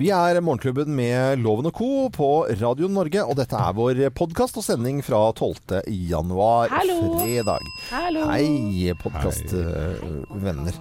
[0.00, 2.08] Vi er Morgenklubben med Loven og Co.
[2.08, 5.82] på Radio Norge, og dette er vår podkast og sending fra 12.
[6.08, 7.18] januar, Hallo.
[7.18, 7.66] fredag.
[7.90, 8.22] Hallo.
[8.30, 10.78] Hei, podkastvenner.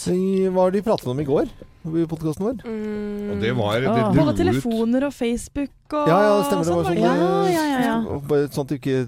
[0.00, 1.50] Hva var det de pratet om i går
[1.80, 2.58] i podkasten vår?
[2.68, 3.28] Mm.
[3.32, 4.10] Og det var det ah.
[4.12, 6.66] dro Både telefoner og Facebook og Ja, ja, det stemmer.
[6.66, 7.12] Det var sånn sånn, Ja,
[7.48, 8.40] ja, ja, ja.
[8.52, 8.98] Sånn at du ikke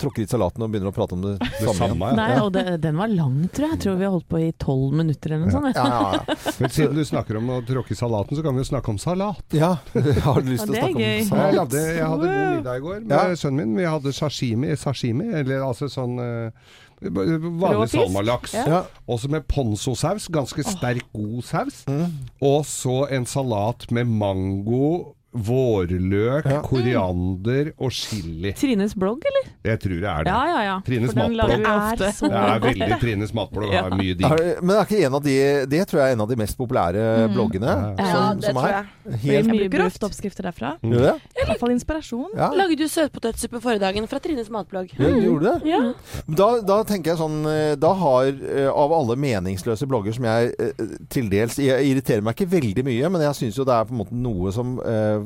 [0.00, 1.74] tråkker i salaten og begynner å prate om det, det samme.
[1.80, 2.10] samme.
[2.12, 2.18] Ja.
[2.20, 3.74] Nei, og det, den var lang, tror jeg.
[3.74, 5.76] Jeg tror vi har holdt på i tolv minutter eller noe sånt.
[5.76, 6.36] Ja, ja, ja.
[6.62, 9.02] Men siden du snakker om å tråkke i salaten, så kan vi jo snakke om
[9.02, 9.42] salat.
[9.58, 9.72] ja.
[10.28, 11.50] Har du lyst Ja, til å snakke om salat.
[11.50, 13.36] Jeg, hadde, jeg hadde god middag i går med Ja.
[13.42, 13.76] sønnen min.
[13.82, 18.54] Vi hadde sashimi, sashimi eller altså sånn eh, vanlig salmalaks.
[18.54, 18.64] Ja.
[18.68, 18.82] Ja.
[19.10, 21.82] Også med ponzosaus, ganske sterk, god saus.
[21.88, 22.06] Mm.
[22.40, 26.60] Og så en salat med mango, vårløk, Ja.
[26.62, 28.52] koriander og chili.
[28.52, 29.48] Trines blogg, eller?
[29.64, 30.32] Jeg tror det er det.
[30.32, 30.80] Ja, ja, ja.
[30.84, 31.48] Trines matblogg.
[31.48, 33.72] Det er så Det er veldig Trines matblogg.
[33.72, 33.82] Ja.
[33.82, 34.62] Har mye Er, digg.
[34.62, 37.02] men er ikke en av de Det tror jeg er en av de mest populære
[37.28, 37.34] Mm.
[37.34, 37.66] bloggene.
[37.66, 37.94] Ja.
[37.98, 38.72] Ja, som, det som tror er.
[38.72, 38.86] jeg.
[39.12, 39.92] Jeg Helt, mye bruker brukt.
[39.92, 40.76] ofte oppskrifter derfra.
[40.82, 40.92] Mm.
[40.92, 42.30] I hvert fall inspirasjon.
[42.36, 42.50] Ja.
[42.52, 44.90] Lagde du søtpotetsuppe forrige dagen fra Trines matblogg?
[44.98, 45.66] Ja, gjorde det?
[45.66, 45.92] Ja.
[46.28, 50.54] Da, da tenker jeg sånn eh, Da har eh, av alle meningsløse blogger som jeg
[50.58, 50.72] eh,
[51.08, 53.92] til dels Jeg irriterer meg ikke veldig mye, men jeg syns jo det er på
[53.92, 54.78] en måte noe som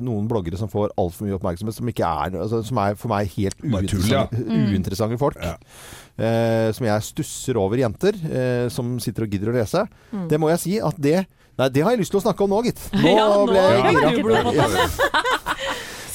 [0.02, 3.30] Noen bloggere som får altfor mye oppmerksomhet, som ikke er altså, Som er for meg
[3.36, 3.70] helt tull,
[4.10, 4.26] ja.
[4.26, 5.40] uinteressante, uinteressante folk.
[5.42, 5.56] Ja.
[6.16, 9.84] Eh, som jeg stusser over jenter eh, som sitter og gidder å lese.
[10.12, 10.28] Mm.
[10.32, 11.18] Det må jeg si at det
[11.56, 12.82] Nei, det har jeg lyst til å snakke om nå, gitt.
[12.92, 14.42] Nå Ja, nå ble jeg gira.
[14.44, 15.36] tann.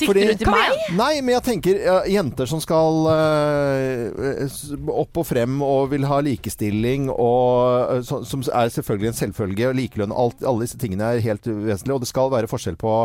[0.01, 0.77] Sikter Fordi- du til meg?
[0.97, 6.21] Nei, men jeg tenker ja, jenter som skal uh, opp og frem og vil ha
[6.25, 11.25] likestilling, og, uh, som er selvfølgelig en selvfølge, og likelønn, alt, alle disse tingene er
[11.25, 12.95] helt vesentlige, og det skal være forskjell på,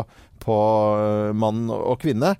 [0.43, 0.57] på
[0.97, 2.35] eh, mann og kvinne.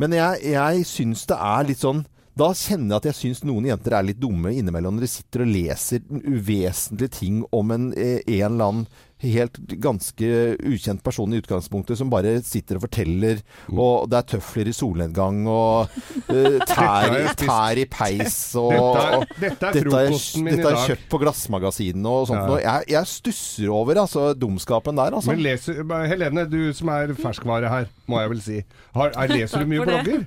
[0.00, 2.04] Men jeg, jeg syns det er litt sånn
[2.40, 5.42] da kjenner jeg at jeg syns noen jenter er litt dumme innimellom når de sitter
[5.44, 8.86] og leser uvesentlige ting om en, en eller annen
[9.22, 10.28] helt ganske
[10.66, 15.42] ukjent person i utgangspunktet som bare sitter og forteller, og det er tøfler i solnedgang
[15.50, 15.90] og
[16.34, 21.08] uh, tær, tær i peis og, og dette er frokosten min i dette er kjøpt
[21.12, 22.42] på Glassmagasinene og sånt.
[22.42, 22.46] Ja.
[22.48, 22.62] noe.
[22.64, 25.34] Jeg, jeg stusser over altså, dumskapen der, altså.
[25.34, 28.62] Men leser, Helene, du som er ferskvare her, må jeg vel si.
[28.96, 30.24] Har, er, leser du mye blogger?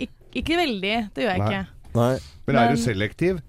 [0.00, 1.50] Ik ikke veldig, det gjør jeg Nei.
[1.50, 1.94] ikke.
[1.96, 2.12] Nei.
[2.46, 3.40] Men er du selektiv?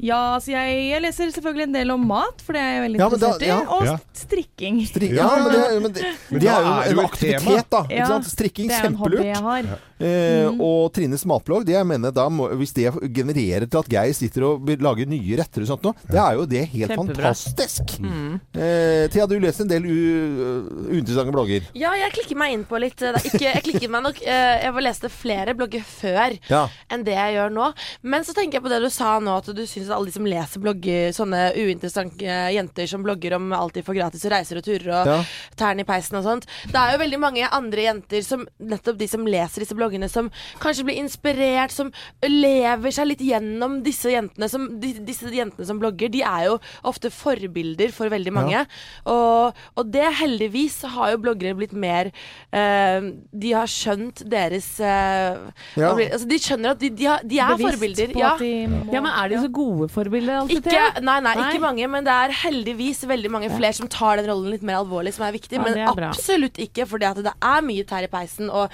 [0.00, 3.00] Ja, altså jeg, jeg leser selvfølgelig en del om mat, for det er jeg veldig
[3.02, 3.50] Ja, interessert i.
[3.50, 3.58] ja.
[3.76, 4.80] Og strikking.
[4.88, 7.82] Strik, Ja, men det, men det, Men det er jo en aktivitet, da.
[7.90, 8.30] Ikke sant?
[8.32, 9.36] Strikking, kjempelurt.
[9.44, 9.70] har.
[10.00, 10.56] Eh, Mm.
[10.64, 12.24] Og Trines matblogg, det jeg mener da
[12.56, 15.92] hvis det genererer til at Geir sitter og vil lage nye retter og sånt nå,
[16.08, 17.34] det er jo det helt Kjempebra.
[17.34, 17.98] fantastisk.
[18.00, 18.40] Mm.
[18.56, 21.66] Eh, Thea, du leser en del uinteressante blogger.
[21.76, 24.84] Ja, jeg klikker meg inn på litt eh, ikke, Jeg klikker meg nok eh, Jeg
[24.86, 26.62] leste flere blogger før Ja.
[26.90, 27.68] enn det jeg gjør nå.
[28.02, 30.14] Men så tenker jeg på det du sa nå, at du syns at alle de
[30.14, 34.60] som leser blogger, sånne uinteressante jenter som blogger om alt de får gratis og reiser
[34.60, 35.18] og turer og Ja.
[35.58, 36.46] tærne i peisen og sånt.
[36.70, 40.30] Det er jo veldig mange andre jenter som nettopp de som leser disse bloggene, som
[40.60, 41.90] kanskje blir inspirert, som
[42.22, 46.10] lever seg litt gjennom disse jentene som, de, disse jentene som blogger.
[46.12, 48.64] De er jo ofte forbilder for veldig mange.
[49.10, 52.10] Og, og det heldigvis har jo bloggere blitt mer
[52.52, 53.00] eh,
[53.32, 55.38] De har skjønt deres eh,
[55.78, 55.92] Ja.
[55.94, 58.12] altså, De skjønner at de, de, har, de er Bevisst forbilder.
[58.14, 58.32] på Ja.
[58.34, 60.66] at de må Ja, men er de så gode forbilder alltid?
[60.66, 61.48] Ikke, nei, nei, Nei.
[61.48, 64.82] ikke mange, men det er heldigvis veldig mange flere som tar den rollen litt mer
[64.82, 65.56] alvorlig, som er viktig.
[65.56, 66.10] Ja, men er bra.
[66.12, 68.68] absolutt ikke, at det er mye tær i peisen og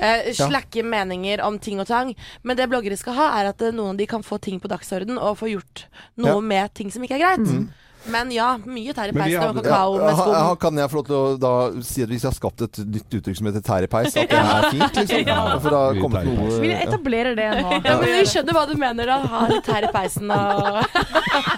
[0.00, 2.14] uh, slakke meninger om ting og tang.
[2.42, 4.68] Men det bloggere skal ha, er at eh, noen av de kan få ting på
[4.72, 5.84] dagsorden og få gjort
[6.16, 6.40] noe Ja.
[6.40, 7.68] med ting som ikke er greit.
[8.06, 10.32] Men ja, mye tær i peisen og kakao med skum.
[10.32, 11.52] Ja, kan jeg få lov til å da
[11.84, 14.30] si at hvis jeg har skapt et nytt uttrykk som heter tær i peis, at
[14.30, 15.24] det er fint, liksom?
[15.28, 15.40] Ja.
[15.58, 17.74] For det kommer noe Vi etablerer det nå?
[17.82, 19.18] Ja, men Vi skjønner hva du mener, da.
[19.34, 20.80] Ha litt tær i peisen og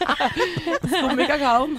[0.91, 1.77] skum i kakaoen.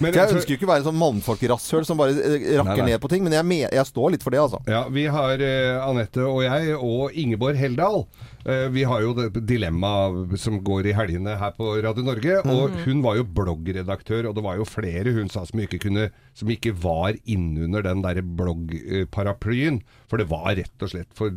[0.00, 2.90] Men, Jeg ønsker jo ikke å være sånn mannfolkrasshøl som bare eh, rakker Nei, nei.
[2.92, 4.60] ned på ting, men jeg, med, jeg står litt for det, altså.
[4.70, 8.04] Ja, vi har uh, Anette og jeg og Ingeborg Heldal.
[8.44, 12.40] Uh, vi har jo det dilemmaet som går i helgene her på Radio Norge.
[12.50, 13.26] Og hun var jo
[13.74, 17.84] bloggredaktør, og det var jo flere hun sa som ikke, kunne, som ikke var innunder
[17.86, 19.80] den der bloggparaplyen.
[20.10, 21.30] For det var rett og slett for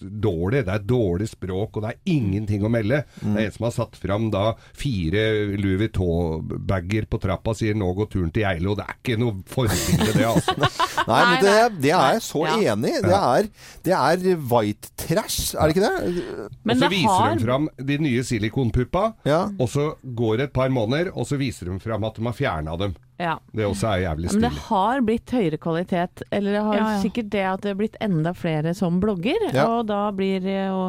[0.00, 0.62] dårlig.
[0.66, 3.02] Det er dårlig språk, og det er ingenting å melde.
[3.20, 4.44] Det er en som har satt fram da
[4.78, 5.24] fire
[5.58, 8.76] Louis Vuitton-bager på trappa og sier 'nå går turen til Geilo'.
[8.78, 10.54] Det er ikke noe forbilde, det, altså.
[11.10, 12.56] Nei, men det, det er jeg så Ja.
[12.74, 13.02] enig i.
[13.02, 13.48] Det er,
[13.84, 16.50] det er white trash, er det ikke det?
[16.64, 19.42] Men og så viser har de fram de nye silikonpuppa, Ja.
[19.58, 22.32] og så går det et par måneder, og så viser de fram at de har
[22.38, 22.94] fjerna dem.
[23.22, 23.36] Ja.
[23.54, 27.00] Det også er jævlig Men det har blitt høyere kvalitet, eller det har Ja, ja.
[27.04, 29.66] sikkert det at det har blitt enda flere som blogger, Ja.
[29.68, 30.80] og da blir jo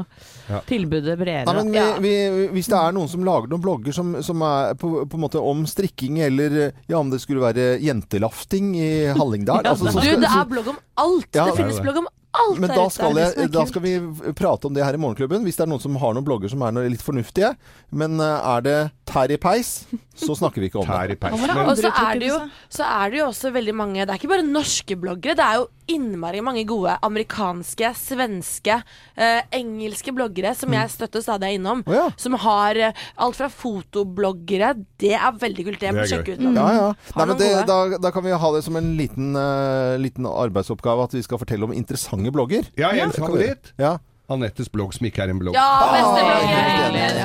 [0.50, 0.60] Ja.
[0.66, 1.46] tilbudet bredere.
[1.46, 4.74] Nei, men vi, vi, hvis det er noen som lager noen blogger som, som er
[4.82, 9.64] på, på en måte om strikking, eller ja, om det skulle være jentelafting i Hallingdal
[9.70, 11.30] altså, så Du, det er blogg om alt!
[11.36, 11.86] Ja, det er finnes det.
[11.86, 13.94] blogg om alt Men da skal, jeg, da skal vi
[14.38, 16.64] prate om det her i Morgenklubben, hvis det er noen som har noen blogger som
[16.66, 17.54] er noe litt fornuftige.
[17.94, 18.78] Men eh, er det
[19.10, 19.84] tær i peis,
[20.18, 21.20] så snakker vi ikke om Tær i det.
[21.22, 21.38] peis.
[21.38, 22.40] Det Og så er det jo
[22.74, 25.38] så er det jo også veldig mange Det er ikke bare norske bloggere.
[25.38, 28.78] Det er jo innmari mange gode amerikanske, svenske,
[29.20, 31.84] eh, engelske bloggere som jeg støtter stadig er innom.
[31.86, 32.06] Oh, ja.
[32.18, 34.74] Som har eh, alt fra fotobloggere.
[35.02, 35.82] Det er veldig kult.
[35.82, 36.46] Det må du sjekke ut.
[36.46, 36.56] Mm.
[36.56, 36.88] Ja, ja.
[37.18, 41.04] Nei, men det, da, da kan vi ha det som en liten, uh, liten arbeidsoppgave
[41.04, 42.64] at vi skal fortelle om interessante blogger.
[42.80, 43.74] Ja, en favoritt.
[43.81, 43.98] Ja.
[44.31, 45.54] Anettes blogg som ikke er en blogg.
[45.54, 46.38] Ja, beste Ah,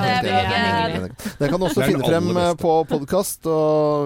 [0.02, 1.12] Beste blogger.
[1.38, 3.46] Den kan du også finne frem eh, på podkast.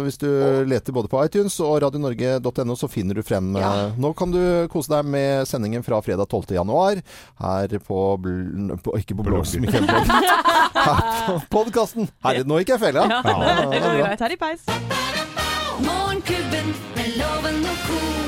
[0.05, 0.29] Hvis du
[0.69, 3.71] leter både på iTunes og radionorge.no, så finner du frem eh, Ja.
[3.97, 4.39] Nå kan du
[4.71, 6.53] kose deg med sendingen fra fredag 12.
[6.59, 7.00] januar
[7.41, 10.06] her på, bl på Ikke på blogg, som ikke er en blogg.
[10.83, 12.09] Her på podkasten.
[12.25, 13.06] Herre, nå gikk jeg feil, ja.
[13.09, 13.23] Ja,
[13.73, 14.65] det er her i Peis.
[15.83, 18.22] Morgenklubben med loven og ko.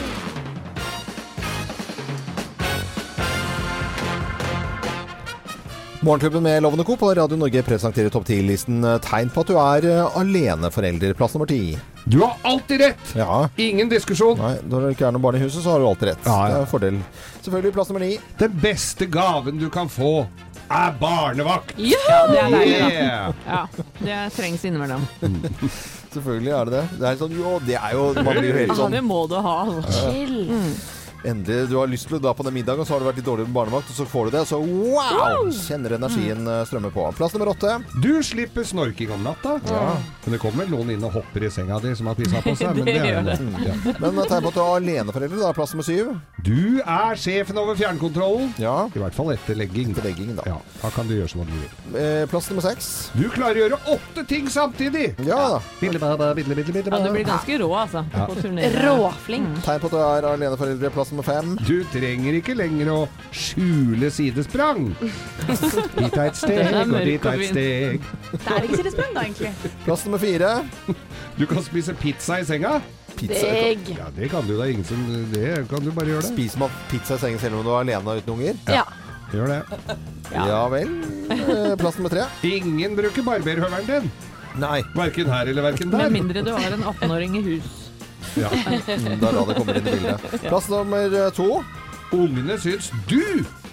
[6.04, 6.96] Morgenklubben med Lovende Co.
[6.96, 11.14] på Radio Norge presenterer topp 10-listen eh, tegn på at du er eh, aleneforelder.
[11.16, 11.78] Plass nummer ti.
[12.04, 13.12] Du har alltid rett!
[13.16, 13.38] Ja.
[13.56, 14.36] Ingen diskusjon.
[14.36, 16.26] Nei, når det ikke er noen barn i huset, så har du alltid rett.
[16.28, 16.50] Ja, ja.
[16.50, 16.98] Det er en fordel.
[17.46, 18.10] Selvfølgelig plass nummer ni.
[18.42, 20.10] Den beste gaven du kan få,
[20.68, 21.72] er barnevakt.
[21.80, 23.32] Ja, det er deilig, da.
[23.48, 23.62] Ja,
[24.02, 25.06] det trengs innimellom.
[26.14, 26.84] Selvfølgelig er det det.
[27.00, 29.24] Det er sånn, jo, det er jo Man blir jo helt Ja, sånn det må
[29.32, 29.56] du ha.
[29.88, 30.36] Chill.
[30.52, 30.68] Chill.
[31.24, 33.18] Endelig, du har lyst til å dra på den middagen, og så har du vært
[33.20, 35.46] litt dårlig med barnevakt, og så får du det, og så wow!
[35.56, 37.06] Kjenner energien eh, strømme på.
[37.16, 37.78] Plass nummer åtte.
[38.04, 39.54] Du slipper snorking om natta.
[39.70, 39.94] Ja.
[40.26, 42.52] Men det kommer vel noen inn og hopper i senga di som har pissa på
[42.60, 42.74] seg.
[42.76, 43.64] Men Det det er gjør jo det.
[43.64, 43.94] Ja.
[44.04, 45.52] Men tegn på at du har aleneforeldre, da.
[45.56, 46.12] Plass nummer syv.
[46.44, 48.52] Du er sjefen over fjernkontrollen.
[48.60, 48.76] Ja.
[48.92, 49.94] I hvert fall etter legging.
[49.94, 50.44] Etter legging, da.
[50.52, 51.96] Ja, da kan du gjøre som du vil.
[52.04, 52.90] Eh, plass nummer seks.
[53.16, 55.14] Du klarer å gjøre åtte ting samtidig!
[55.24, 55.62] Ja da.
[55.80, 58.04] Bidle, bidle, bidle, bidle, Ja, du blir ganske rå, altså.
[58.12, 58.28] Ja.
[58.28, 58.36] På.
[58.84, 59.58] Råflink.
[59.64, 60.92] Tegn på at du er aleneforeldre.
[60.94, 61.54] Plass nummer fem.
[61.62, 62.98] Du trenger ikke lenger å
[63.30, 64.88] skjule sidesprang.
[64.98, 68.10] Dit er et steg, er og dit er et steg.
[68.34, 69.72] Det er ikke sidesprang, da, egentlig.
[69.86, 70.50] Plass nummer fire.
[71.38, 72.76] Du kan spise pizza i senga.
[73.14, 73.46] Pizza.
[73.94, 74.66] Ja, det kan du da.
[74.66, 75.00] Ingen som
[75.30, 76.32] Det kan du bare gjøre det.
[76.34, 78.58] Spiser man pizza i sengen selv om du er alene uten unger?
[78.66, 78.84] Ja.
[79.34, 79.60] Gjør det.
[80.34, 80.44] Ja.
[80.50, 80.90] Ja vel.
[81.30, 82.26] Eh, plass nummer tre.
[82.46, 84.10] Ingen bruker barberhøvelen din.
[84.62, 84.82] Nei.
[84.94, 87.83] Verken her eller verken Med mindre du har en 18-åring i hus.
[88.36, 88.50] Ja.
[88.94, 90.40] Mm, Da det kommer inn i bildet.
[90.48, 91.62] Plass nummer eh, to.
[92.14, 93.20] Ungene syns du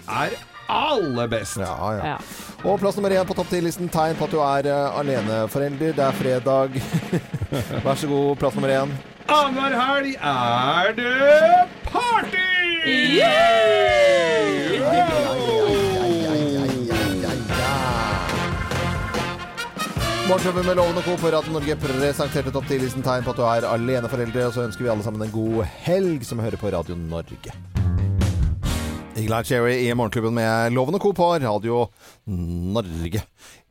[0.07, 0.35] er
[0.71, 1.57] aller best.
[1.61, 2.13] Ja, ja.
[2.13, 2.17] Ja.
[2.63, 5.95] Og plass nummer én på topp ti-listen Tegn på at du er uh, aleneforelder.
[5.97, 6.77] Det er fredag.
[7.85, 8.93] Vær så god, plass nummer én.
[9.31, 13.40] Annenhver helg er det party!
[20.31, 21.13] Morgenklubben med Loven og Co.
[21.19, 24.45] på Radio Norge presenterte topp 10-listen tegn på at du er aleneforeldre.
[24.47, 27.51] Og så ønsker vi alle sammen en god helg som hører på Radio Norge.
[29.19, 31.11] Eagle Cherry i Morgenklubben med Loven og Co.
[31.17, 31.81] på Radio
[32.31, 33.25] Norge.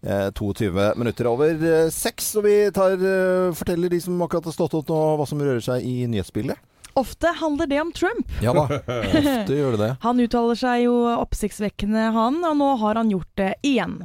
[0.05, 4.59] Eh, 22 minutter over eh, seks, og vi tar, eh, forteller de som akkurat har
[4.59, 6.61] stått opp nå, hva som rører seg i nyhetsbildet.
[6.99, 8.31] Ofte handler det om Trump.
[8.43, 9.91] Ja da, ofte gjør det det.
[10.07, 13.97] Han uttaler seg jo oppsiktsvekkende, han, og nå har han gjort det igjen.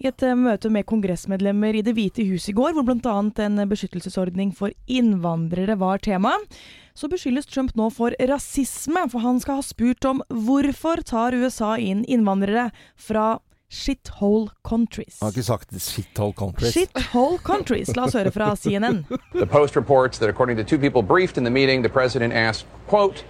[0.00, 3.16] I et eh, møte med kongressmedlemmer i Det hvite hus i går, hvor bl.a.
[3.44, 6.36] en beskyttelsesordning for innvandrere var tema,
[6.94, 11.76] så beskyldes Trump nå for rasisme, for han skal ha spurt om hvorfor tar USA
[11.80, 13.38] inn innvandrere fra
[13.72, 15.16] shithole countries.
[15.20, 16.74] Jeg har ikke sagt shithole countries.
[16.76, 17.96] Shithole countries.
[17.96, 19.04] La oss høre fra CNN.
[19.34, 22.66] The Post reports that according to two people briefed in the meeting, the president asked,
[22.88, 23.24] quote,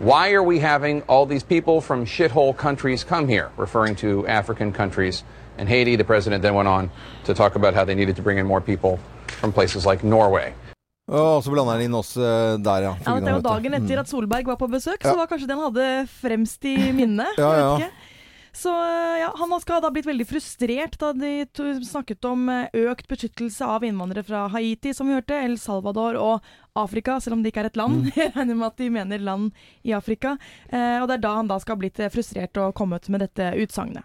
[0.00, 4.72] why are we having all these people from shithole countries come here, referring to African
[4.72, 5.24] countries
[5.58, 5.96] and Haiti.
[5.96, 6.90] The president then went on
[7.24, 8.98] to talk about how they needed to bring in more people
[9.40, 10.52] from places like Norway.
[11.08, 12.90] Og så blander han inn oss eh, der, ja.
[13.06, 15.16] Ja, det jo dagen etter at Solberg var på besøk, så Ja.
[15.16, 17.38] var kanskje det han hadde fremst i minnet.
[17.38, 17.88] Ja, ja.
[18.58, 18.72] Så
[19.20, 21.46] ja, Han skal ha blitt veldig frustrert da de
[21.86, 26.48] snakket om eh, økt beskyttelse av innvandrere fra Haiti, som vi hørte, El Salvador og
[26.78, 28.02] Afrika, selv om det ikke er et land.
[28.04, 28.10] Mm.
[28.20, 29.48] Jeg regner med at de mener land
[29.86, 30.36] i Afrika.
[30.68, 33.24] Eh, og det er da han da skal ha blitt eh, frustrert og kommet med
[33.24, 34.04] dette utsagnet.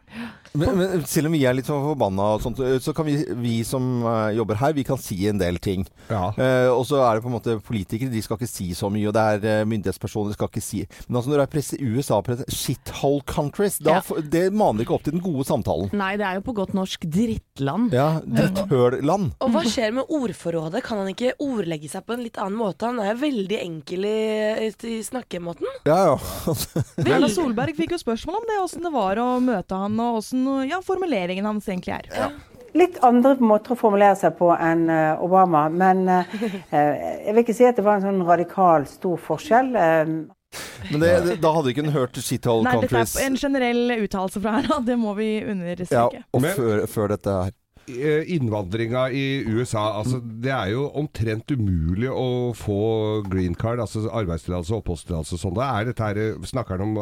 [0.54, 3.56] Men, men selv om vi er litt sånn forbanna, og sånt, så kan vi, vi
[3.68, 5.86] som eh, jobber her, vi kan si en del ting.
[6.10, 6.30] Ja.
[6.38, 9.08] Eh, og så er det på en måte politikere, de skal ikke si så mye.
[9.10, 12.20] Og det er myndighetspersoner, myndighetspersoner skal ikke si Men altså når det er presse, USA
[12.26, 14.22] presse, shithole countries, da, Ja.
[14.22, 15.90] det maner ikke opp til den gode samtalen.
[15.94, 17.94] Nei, det er jo på godt norsk drittland.
[17.94, 19.34] Ja, dritthølland.
[19.44, 20.84] Og hva skjer med ordforrådet?
[20.86, 22.90] Kan han ikke ordlegge seg på en litt annen måte?
[22.92, 25.68] Han er veldig enkel i, i snakkemåten.
[25.90, 26.56] Ja, ja.
[27.04, 30.48] Erna Solberg fikk jo spørsmål om det, åssen det var å møte han, og åssen
[30.70, 32.34] ja, formuleringen hans egentlig er.
[32.78, 35.68] litt andre måter å formulere seg på enn eh, Obama.
[35.70, 36.38] Men eh,
[36.74, 39.74] eh, jeg vil ikke si at det var en sånn radikal stor forskjell.
[39.74, 43.16] Men det, det, da hadde ikke hun hørt Shithole Nei, dette Countries.
[43.18, 45.30] er en generell uttalelse fra Erna, det må vi
[45.90, 47.54] Ja, og før, før dette her.
[47.88, 52.78] Eh, Innvandringa i USA, altså det er jo omtrent umulig å få
[53.28, 55.60] green card, altså arbeidstillatelse og oppholdstillatelse og sånn.
[55.66, 56.98] Er dette her, Snakker han om,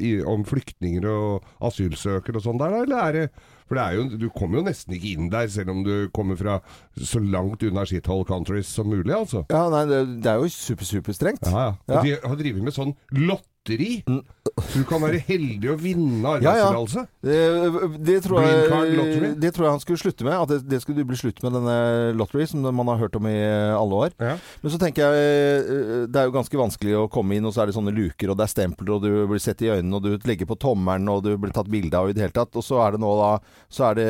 [0.00, 2.74] eh, om flyktninger og asylsøkere og sånn der?
[2.82, 3.28] Eller er det
[3.66, 6.36] For det er jo, du kommer jo nesten ikke inn der, selv om du kommer
[6.38, 6.60] fra
[6.94, 9.42] så langt unna shithole countries som mulig, altså.
[9.50, 11.42] Ja, nei, det, det er jo super, superstrengt.
[11.50, 11.96] Ja, ja.
[11.96, 12.02] Ja.
[12.02, 14.04] De har drevet med sånn lotteri.
[14.06, 14.20] Så
[14.56, 17.02] du kan være heldig å vinne arbeidstillatelse.
[17.04, 17.70] Ja, ja.
[17.76, 20.32] Det, det, tror jeg, det tror jeg han skulle slutte med.
[20.32, 21.74] At det, det skulle bli slutt med denne
[22.16, 24.14] lottery som man har hørt om i alle år.
[24.16, 24.38] Ja.
[24.62, 27.62] Men så tenker jeg eh, det er jo ganske vanskelig å komme inn, og så
[27.62, 30.06] er det sånne luker, og det er stempler, og du blir sett i øynene, og
[30.06, 32.56] du legger på tommelen, og du blir tatt bilde av i det hele tatt.
[32.56, 33.30] Og så er det nå da
[33.68, 34.08] Så er det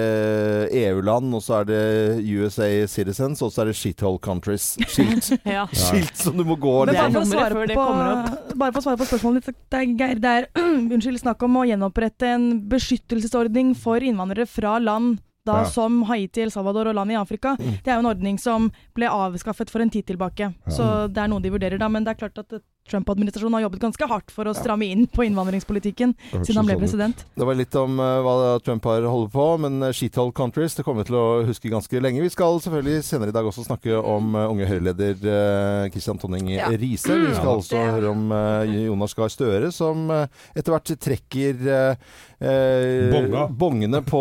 [0.84, 1.82] EU-land, og så er det
[2.22, 4.76] USA Citizens, og så er det shithole countries.
[4.86, 5.32] Skilt.
[5.56, 5.64] Ja.
[5.70, 9.46] Skilt som du må gå Men Det er bare for, å svare på, på spørsmålet
[9.46, 10.35] ditt, det Geir, det er
[10.94, 15.64] unnskyld, snakk om å gjenopprette en beskyttelsesordning for innvandrere fra land da Ja.
[15.70, 17.54] som Haiti, El Salvador og land i Afrika.
[17.58, 20.48] Det er jo en ordning som ble avskaffet for en tid tilbake.
[20.68, 21.86] Så det er noe de vurderer da.
[21.88, 22.56] Men det er klart at
[22.90, 26.82] Trump-administrasjonen har jobbet ganske hardt for å stramme inn på innvandringspolitikken siden han ble sånn
[26.84, 27.24] president.
[27.36, 30.84] Det var litt om uh, hva Trump har holdt på, men uh, shithole countries det
[30.86, 32.22] kommer vi til å huske ganske lenge.
[32.24, 36.52] Vi skal selvfølgelig senere i dag også snakke om uh, unge Høyre-leder uh, Christian Tonning
[36.56, 36.70] Ja.
[36.76, 37.12] Riise.
[37.16, 37.56] Vi skal Ja.
[37.58, 40.26] også høre om eh, Jonas Gahr Støre, som eh,
[40.58, 41.96] etter hvert trekker eh,
[42.40, 44.20] eh, bongene på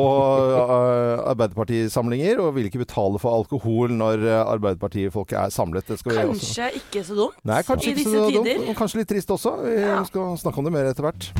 [0.55, 5.87] eh, Arbeiderpartisamlinger, og vil ikke betale for alkohol når uh, Arbeiderpartifolket er samlet.
[5.89, 8.69] Det skal vi også Kanskje ikke så dumt Nei, kanskje i disse så dumt.
[8.73, 9.57] og Kanskje litt trist også.
[9.63, 10.03] Vi Ja.
[10.07, 11.31] skal snakke om det mer etter hvert.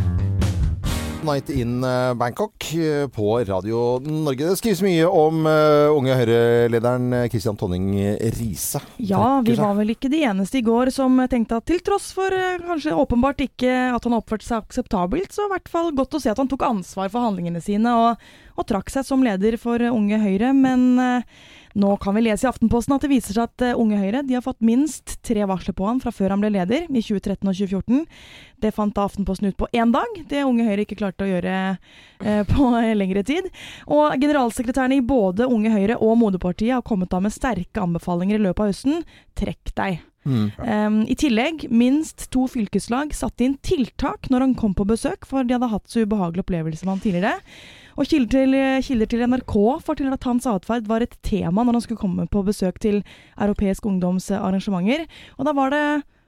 [1.26, 4.46] Night in eh, Bangkok eh, på Radio Norge.
[4.46, 7.88] Det skrives mye om eh, unge Høyre-lederen Christian Tonning
[8.36, 8.78] Riise.
[9.02, 12.30] Ja, vi var vel ikke de eneste i går som tenkte at til tross for
[12.68, 16.30] kanskje åpenbart ikke at han oppførte seg akseptabelt, så i hvert fall godt å se
[16.30, 18.22] at han tok ansvar for handlingene sine og,
[18.60, 20.54] og trakk seg som leder for Unge Høyre.
[20.54, 21.02] Men
[21.76, 24.38] nå kan vi lese i Aftenposten at det viser seg at eh, Unge Høyre de
[24.38, 27.58] har fått minst tre varsler på han fra før han ble leder, i 2013 og
[27.58, 28.06] 2014.
[28.64, 30.18] Det fant Aftenposten ut på én dag.
[30.30, 33.52] Det Unge Høyre ikke klarte å gjøre eh, på lengre tid.
[33.92, 38.46] Og generalsekretærene i både Unge Høyre og Moderpartiet har kommet da med sterke anbefalinger i
[38.48, 39.08] løpet av høsten.
[39.36, 40.04] Trekk deg.
[40.26, 40.46] Mm.
[40.58, 45.46] Um, I tillegg, minst to fylkeslag satte inn tiltak når han kom på besøk, for
[45.46, 47.36] de hadde hatt så ubehagelig opplevelse med han tidligere.
[47.96, 49.54] Og kilder til, kilder til NRK
[49.86, 53.02] forteller at hans atferd var et tema når han skulle komme på besøk til
[53.40, 55.06] Europeisk ungdoms eh, arrangementer.
[55.40, 55.84] Og da var det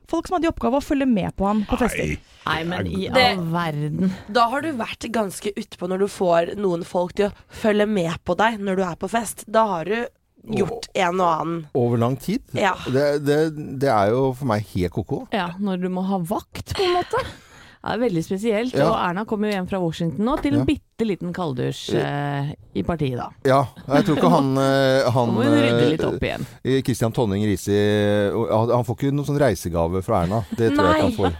[0.08, 2.14] folk som hadde i oppgave å følge med på han på fester.
[2.48, 4.14] Nei, men i Det- all verden.
[4.32, 8.16] Da har du vært ganske utpå når du får noen folk til å følge med
[8.24, 9.44] på deg når du er på fest.
[9.52, 10.08] Da har du
[10.48, 11.66] gjort en og annen.
[11.76, 12.40] Over lang tid.
[12.56, 12.72] Ja.
[12.88, 13.40] Det, det,
[13.84, 15.26] det er jo for meg helt ko-ko.
[15.36, 17.26] Ja, når du må ha vakt, på en måte.
[17.88, 18.74] Det er veldig spesielt.
[18.76, 18.88] Ja.
[18.90, 20.66] Og Erna kom jo hjem fra Washington nå til en Ja.
[20.68, 23.28] bitte liten kalddusj eh, i partiet, da.
[23.46, 23.60] Ja,
[23.94, 26.46] jeg tror ikke han, eh, han må hun rydde eh, litt opp igjen.
[26.88, 28.34] Kristian Tonning Riise eh,
[28.74, 30.40] Han får ikke noen sånn reisegave fra Erna.
[30.58, 31.38] Det tror jeg ikke han får.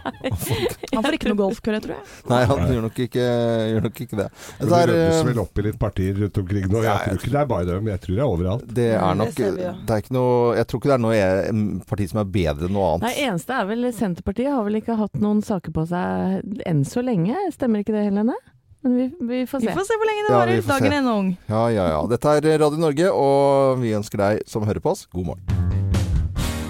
[0.94, 2.06] Han får ikke noe golfkølle, tror jeg.
[2.30, 3.26] Nei, han gjør nok ikke,
[3.72, 4.28] gjør nok ikke det.
[4.60, 6.82] Det er, ryddes eh, vel opp i litt partier rundt omkring nå.
[6.86, 8.68] Jeg tror ikke det er bare dem, jeg tror det er overalt.
[8.78, 11.14] Det er Mm, nok det det er ikke noe, Jeg tror ikke det er noe
[11.16, 13.06] jeg- parti som er bedre enn noe annet.
[13.08, 17.02] Nei, eneste er vel Senterpartiet har vel ikke hatt noen saker på seg enn så
[17.02, 17.34] lenge.
[17.54, 18.34] Stemmer ikke det, Helene?
[18.82, 19.74] Men vi, vi får Vi se.
[19.74, 20.60] får se hvor lenge det vi varer.
[20.60, 20.66] Ja.
[20.70, 21.30] Dagen er ennå ung.
[21.50, 22.02] Ja, ja, ja.
[22.10, 25.67] Dette er Radio Norge, og vi ønsker deg som hører på oss, god morgen.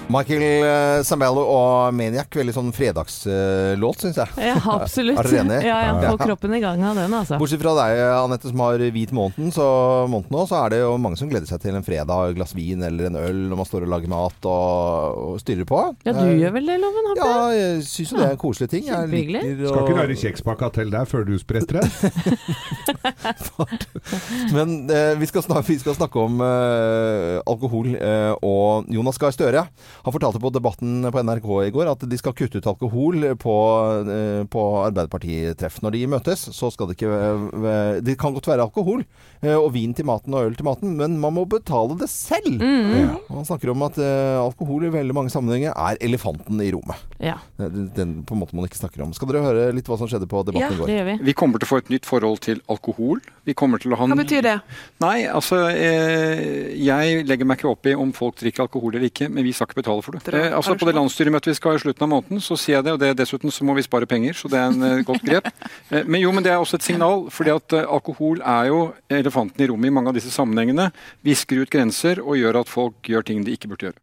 [0.08, 2.30] Michael eh, Zambello og Maniac.
[2.38, 4.30] Veldig sånn fredagslåt, syns jeg.
[4.40, 5.18] Ja, absolutt.
[5.20, 5.58] Er dere enig?
[5.66, 6.12] Ja, ja.
[6.14, 7.36] Få kroppen i gang av den, altså.
[7.40, 9.66] Bortsett fra deg, Anette, som har hvit måneden, så,
[10.08, 12.54] måneden nå, så er det jo mange som gleder seg til en fredag, et glass
[12.56, 15.82] vin eller en øl når man står og lager mat og, og styrer på.
[16.08, 17.10] Ja, du Eh, gjør vel det, Loven?
[17.18, 17.60] Ja, jeg?
[17.60, 18.88] jeg syns jo det er en koselig ting.
[18.88, 21.86] Jeg liker å- Skal ikke være kjekspakka til deg før du spretter deg.
[24.56, 29.34] Men eh, vi, skal snakke, vi skal snakke om eh, alkohol eh, og Jonas Gahr
[29.34, 29.64] Støre.
[30.08, 33.56] Han fortalte på Debatten på NRK i går at de skal kutte ut alkohol på,
[34.08, 35.82] eh, på Arbeiderpartitreff.
[35.84, 39.02] Når de møtes, så skal det ikke eh, Det kan godt være alkohol
[39.42, 42.56] eh, og vin til maten og øl til maten, men man må betale det selv.
[42.56, 42.94] Mm.
[42.96, 43.18] Ja.
[43.34, 47.04] Han snakker om at alkohol i veldig mange sammenhenger er elefanten i rommet.
[47.20, 49.12] Ja, Den, den på en måte man ikke snakker om.
[49.12, 50.88] Skal dere høre litt hva som skjedde på Debatten Ja, i går?
[50.88, 51.18] det gjør vi.
[51.28, 53.20] Vi kommer til å få et nytt forhold til alkohol.
[53.48, 54.54] Vi kommer til å ha Hva betyr det?
[55.00, 59.30] Nei, altså eh, Jeg legger meg ikke opp i om folk drikker alkohol eller ikke,
[59.32, 60.34] men vi skal ikke betale for det.
[60.36, 62.88] Eh, altså På det landsstyremøtet vi skal ha i slutten av måneden, så sier jeg
[62.88, 62.96] det.
[62.98, 65.48] Og det, dessuten så må vi spare penger, så det er en eh, godt grep.
[65.88, 68.80] Eh, men jo, men det er også et signal, fordi at eh, alkohol er jo
[69.14, 70.90] elefanten i rommet i mange av disse sammenhengene.
[71.24, 74.00] Visker ut grenser og gjør at folk gjør ting de ikke burde gjøre.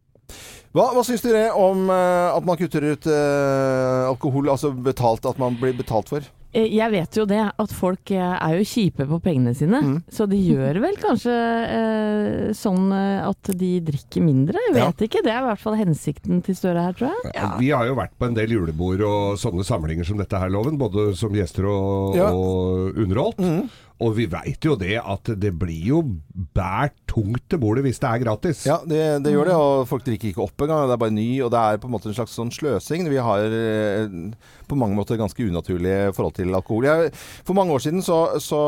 [0.75, 5.37] Hva, hva syns dere om eh, at man kutter ut eh, alkohol, altså betalt, at
[5.39, 6.25] man blir betalt for?
[6.55, 9.81] Eh, Jeg vet jo det, at folk eh, er jo kjipe på pengene sine.
[9.83, 9.97] Mm.
[10.11, 14.61] Så de gjør vel kanskje eh, sånn eh, at de drikker mindre.
[14.69, 15.23] Jeg vet ikke.
[15.25, 17.33] Det er i hvert fall hensikten til Støre her, tror jeg.
[17.35, 20.49] Ja, Vi har jo vært på en del julebord og sånne samlinger som dette her,
[20.53, 20.79] Loven.
[20.79, 22.31] Både som gjester og, Ja.
[22.31, 23.41] og underholdt.
[24.05, 26.01] Og vi veit jo det at det blir jo
[26.55, 28.65] bært tungt til bordet hvis det er gratis.
[28.67, 30.85] Ja, det, det gjør det, og folk drikker ikke opp engang.
[30.85, 33.07] Det er bare ny, og det er på en måte en slags sånn sløsing.
[33.09, 34.05] Vi har eh,
[34.69, 36.89] på mange måter ganske unaturlig forhold til alkohol.
[36.89, 37.15] Jeg,
[37.47, 38.61] for mange år siden så, så,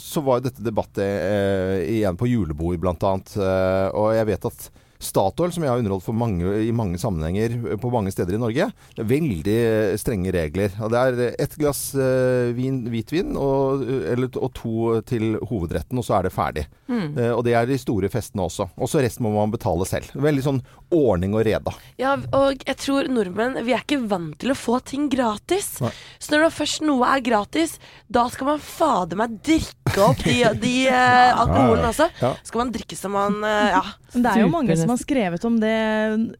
[0.00, 3.34] så var dette debattet eh, igjen på julebord, blant annet.
[3.40, 4.70] Eh, og jeg vet at
[5.02, 8.68] Statoil, som jeg har underholdt for mange, i mange sammenhenger på mange steder i Norge,
[8.96, 9.58] veldig
[10.00, 10.72] strenge regler.
[10.90, 16.18] Det er ett glass eh, vin, hvitvin og, eller, og to til hovedretten, og så
[16.18, 16.66] er det ferdig.
[16.90, 18.68] Eh, og det er de store festene også.
[18.78, 20.12] Og så resten må man betale selv.
[20.14, 20.62] Veldig sånn
[20.94, 21.74] ordning og reda.
[22.00, 25.74] Ja, og jeg tror nordmenn Vi er ikke vant til å få ting gratis.
[25.82, 25.90] Nei.
[26.22, 27.76] Så når det først noe er gratis,
[28.08, 32.08] da skal man fader meg drikke opp de, de eh, alkoholen også.
[32.22, 32.34] Ja.
[32.46, 33.84] Skal man drikke som man eh, Ja.
[34.14, 35.74] Men Det er jo mange som har skrevet om det,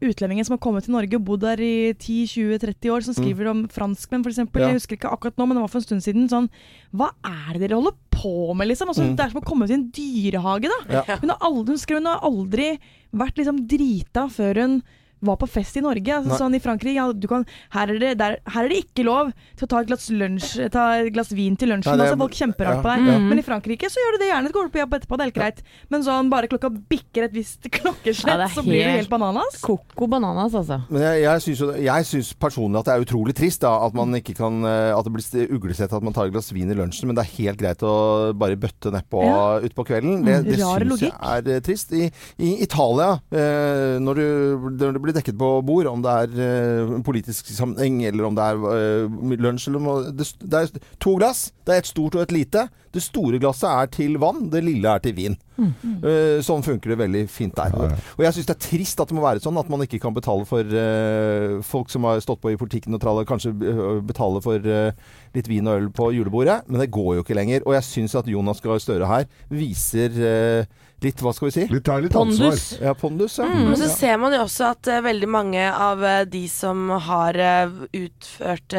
[0.00, 3.64] utlendinger som har kommet til Norge og bodd der i 10-20-30 år, som skriver om
[3.69, 4.38] franskmenn f.eks.
[4.45, 4.50] Mm.
[4.54, 4.69] Ja.
[4.71, 6.28] Jeg husker ikke akkurat nå, men det var for en stund siden.
[6.31, 6.49] Sånn
[6.95, 8.88] Hva er det dere holder på med, liksom?
[8.93, 9.16] Altså, Mm.
[9.19, 11.02] Det er som å komme til en dyrehage, da.
[11.02, 11.16] Ja.
[11.21, 12.69] Hun, har aldri, hun skrev hun har aldri
[13.12, 14.76] vært liksom drita før hun
[15.25, 16.19] var på fest i Norge.
[16.21, 19.04] Altså, sånn I Frankrike ja, du kan, her, er det, der, her er det ikke
[19.07, 21.93] lov til å ta et glass, lunsj, ta et glass vin til lunsjen.
[21.97, 23.09] Nei, er- altså, folk kjemper hardt på deg.
[23.11, 23.19] ja.
[23.25, 24.52] Men i Frankrike så gjør du det gjerne.
[24.54, 25.62] Går du på jobb etterpå, det er helt greit.
[25.90, 29.59] Men sånn bare klokka bikker et visst klokkeslett, Ja, så blir du helt- bananas.
[29.64, 30.81] Koko bananas, altså.
[30.90, 34.12] Men jeg, jeg syns jeg syns personlig at det er utrolig trist da, at man
[34.19, 37.07] ikke kan eh, At det blir uglesett at man tar et glass vin i lunsjen,
[37.09, 39.61] men det er helt greit å bare bøtte nedpå Ja.
[39.64, 40.21] utpå kvelden.
[40.25, 41.93] Det, Mm, det syns jeg er eh, trist.
[41.95, 42.09] I,
[42.43, 46.94] i Italia, eh, når, du, når det blir dekket på bord, om det er uh,
[47.06, 51.49] politisk sammenheng eller om det er uh, lunsj eller noe det, det er to glass.
[51.64, 52.66] Det er et stort og et lite.
[52.94, 55.38] Det store glasset er til vann, det lille er til vin.
[55.59, 57.75] Eh, sånn funker det veldig fint der.
[57.75, 57.99] Ja, ja.
[58.19, 60.14] Og jeg syns det er trist at det må være sånn at man ikke kan
[60.17, 64.43] betale for uh, folk som har stått på i politikken og tralle, kanskje eh, betale
[64.45, 64.90] for uh,
[65.37, 66.62] litt vin og øl på julebordet.
[66.69, 67.67] Men det går jo ikke lenger.
[67.69, 71.64] Og jeg syns at Jonas Gahr Støre her viser uh, litt, hva skal vi si?
[71.69, 72.14] Litt, litt.
[72.14, 72.67] Pondus.
[72.81, 73.47] Ja, pondus, ja.
[73.51, 73.95] Mm, men så ja.
[73.95, 78.77] ser man jo også at uh, veldig mange av uh, de som har uh, utført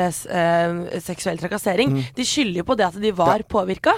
[1.05, 2.01] seksuell trakassering, Mm.
[2.17, 3.93] de skylder jo på det at de var påvirka.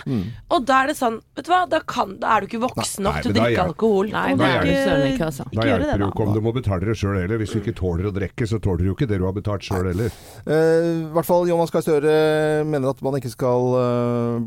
[0.52, 3.08] Og da er det sånn, vet du hva, da, kan, da er du ikke voksen
[3.08, 4.12] nok til å drikke alkohol.
[4.14, 5.48] Nei, det da er søren ikke, altså.
[5.52, 7.42] Da hjelper det, jo ikke om du må betale det sjøl heller.
[7.42, 9.68] Hvis du ikke tåler å drikke, så tåler du jo ikke det du har betalt
[9.68, 10.18] sjøl heller.
[10.48, 12.18] Uh, I hvert fall Jonas Gahr Støre
[12.68, 14.42] mener at man ikke skal uh,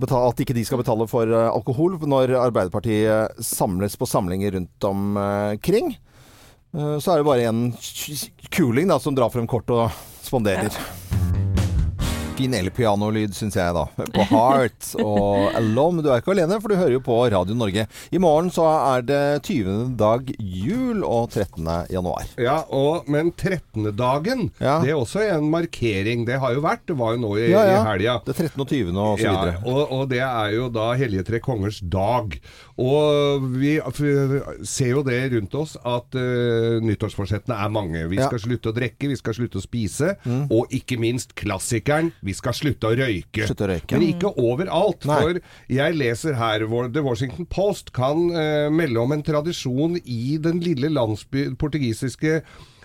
[0.00, 4.88] betale, At ikke de skal betale for uh, alkohol når Arbeiderpartiet samles på samlinger rundt
[4.88, 5.94] omkring.
[6.74, 7.72] Eh, så er det bare en
[8.50, 9.90] kuling da, som drar frem kort og
[10.24, 10.74] spanderer.
[12.34, 13.84] Fin el-pianolyd, syns jeg, da.
[14.10, 16.02] På Heart og Alone.
[16.02, 17.84] Du er ikke alene, for du hører jo på Radio Norge.
[18.10, 18.64] I morgen så
[18.96, 19.92] er det 20.
[20.00, 21.68] dag jul og 13.
[21.94, 22.26] januar.
[22.42, 23.86] Ja, og, men 13.
[23.94, 24.80] dagen, Ja.
[24.82, 26.24] det er også en markering.
[26.26, 27.76] Det har jo vært, det var jo nå i, Ja, ja.
[27.78, 28.16] i helga.
[28.26, 28.64] Det er 13.
[28.64, 28.98] og 20.
[29.04, 29.54] og så Ja, videre.
[29.70, 32.34] og, og det er jo da Hellige tre kongers dag.
[32.82, 33.76] Og vi
[34.66, 38.02] ser jo det rundt oss at uh, nyttårsforsettene er mange.
[38.10, 38.26] Vi Ja.
[38.26, 40.16] skal slutte å drikke, vi skal slutte å spise,
[40.50, 43.46] og ikke minst klassikeren, vi skal slutte å røyke.
[43.48, 43.96] Slutte å røyke.
[43.98, 45.04] Men ikke overalt.
[45.08, 45.20] Nei.
[45.20, 45.40] For
[45.76, 50.90] jeg leser her The Washington Post kan eh, melde om en tradisjon i den lille
[50.92, 52.40] landsby, portugisiske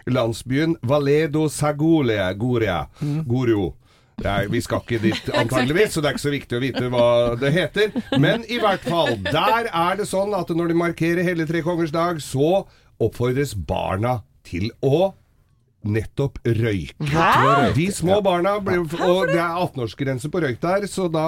[0.10, 2.84] landsbyen Valedo Sagule, Goria,
[3.28, 3.74] Gorio.
[4.20, 7.08] Nei, vi skal ikke dit antageligvis, så det er ikke så viktig å vite hva
[7.40, 7.94] det heter.
[8.20, 11.94] Men i hvert fall, der er det sånn at når de markerer Hele tre kongers
[11.96, 12.66] dag, så
[13.00, 15.14] oppfordres barna til å
[15.86, 17.26] nettopp røyke.
[17.76, 21.26] De små barna, ble, og det er 18-årsgrense på røyk der, så da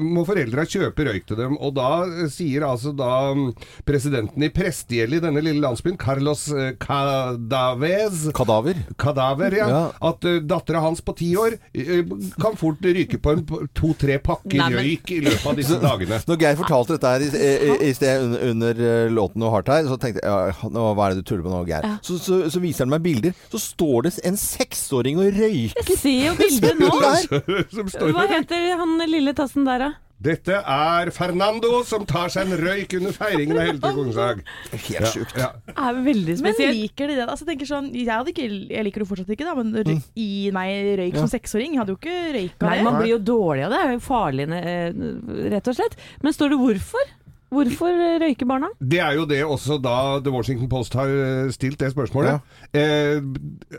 [0.00, 1.58] må foreldra kjøpe røyk til dem.
[1.60, 1.90] Og da
[2.32, 3.50] sier altså da mm,
[3.88, 6.46] presidenten i prestegjeldet i denne lille landsbyen, Carlos
[6.80, 8.78] Cadaves Cadavez Kadaver.
[9.00, 9.68] Kadaver, ja.
[9.70, 9.80] Ja.
[10.10, 12.04] At uh, dattera hans på ti år eh,
[12.40, 13.44] kan fort ryke på en
[13.76, 16.20] to-tre pakker Nei, men- røyk i løpet av disse dagene.
[16.28, 19.72] Når Geir fortalte dette her i, i, i sted under, under eh, låten og hardt
[19.72, 21.88] her, så tenkte jeg ja, nå, hva er det du tuller med nå, Geir?
[22.06, 23.36] Så, så, så viser han meg bilder.
[23.52, 25.88] Så står det en seksåring og røyker.
[25.90, 26.92] Jeg ser jo bildet nå.
[27.04, 28.12] Der.
[28.14, 29.90] Hva heter han lille tassen der, da?
[30.20, 34.42] Dette er Fernando som tar seg en røyk under feiringen av Hellige kongens dag.
[34.74, 35.32] Helt sjukt.
[35.40, 35.46] Ja.
[35.70, 35.72] ja.
[35.88, 37.24] er veldig Men liker de det?
[37.24, 39.88] Altså, jeg tenker sånn, jeg, hadde ikke, jeg liker det fortsatt ikke, da, men røy-
[39.96, 40.02] Mm.
[40.20, 41.72] gi meg røyk som seksåring.
[41.72, 42.84] Jeg hadde jo ikke røyka Nei, det.
[42.84, 43.80] man blir jo dårlig av det.
[43.80, 45.96] Det er jo farlig, eh, rett og slett.
[46.22, 47.08] Men står det hvorfor?
[47.50, 48.68] Hvorfor eh, røyker barna?
[48.78, 52.40] Det er jo det også da The Washington Post har eh, stilt det spørsmålet.
[52.72, 53.18] Eh,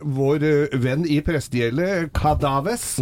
[0.03, 2.97] vår eh, venn i prestegjeldet, Kadaves,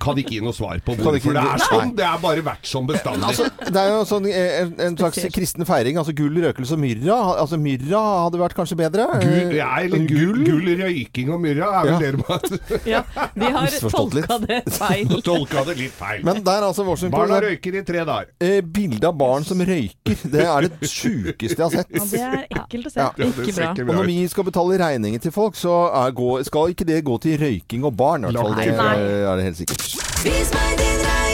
[0.00, 0.94] kan ikke gi noe svar på.
[0.96, 1.68] Ikke- hvorfor det er Nei.
[1.68, 1.94] sånn.
[1.96, 3.24] Det er bare vært som bestandig.
[3.28, 5.96] Altså, det er jo sånn, eh, en, en slags kristen feiring.
[5.98, 7.18] Altså gull, røkelse og myrra.
[7.42, 9.06] Altså Myrra hadde vært kanskje bedre.
[9.22, 10.68] Gull, ja, eller gull, Gull?
[10.82, 11.98] røyking og myrra er vel Ja.
[11.98, 12.40] det de har
[12.86, 13.02] Ja,
[13.34, 15.06] de har tolka det feil.
[15.28, 16.22] tolka det litt feil.
[16.24, 18.26] Men der altså Washington Barna røyker i tre dager.
[18.40, 20.16] eh, Bilde av barn som røyker.
[20.30, 21.90] Det er det sjukeste jeg har sett.
[21.92, 23.00] Ja, det er ekkelt å se.
[23.00, 23.10] Ja.
[23.18, 23.70] Ikke bra.
[23.88, 25.74] Og når vi skal betale regninger til folk, så
[26.06, 28.24] er, gå, skal ikke det gå til røyking og barn.
[28.28, 28.54] I hvert fall.
[28.54, 29.87] Det er det helt sikkert.
[30.22, 31.27] Vis meg din regning.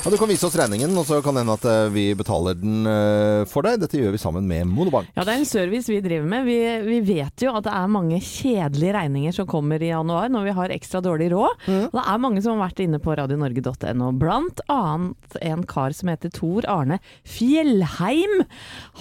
[0.00, 2.54] Ja, Du kan vise oss regningen, og så kan det hende at eh, vi betaler
[2.56, 3.82] den eh, for deg.
[3.82, 5.10] Dette gjør vi sammen med Monobank.
[5.12, 6.46] Ja, det er en service vi driver med.
[6.48, 10.46] Vi, vi vet jo at det er mange kjedelige regninger som kommer i januar når
[10.48, 11.66] vi har ekstra dårlig råd.
[11.90, 16.08] Og det er mange som har vært inne på radionorge.no, blant annet en kar som
[16.14, 16.96] heter Tor Arne
[17.28, 18.46] Fjellheim.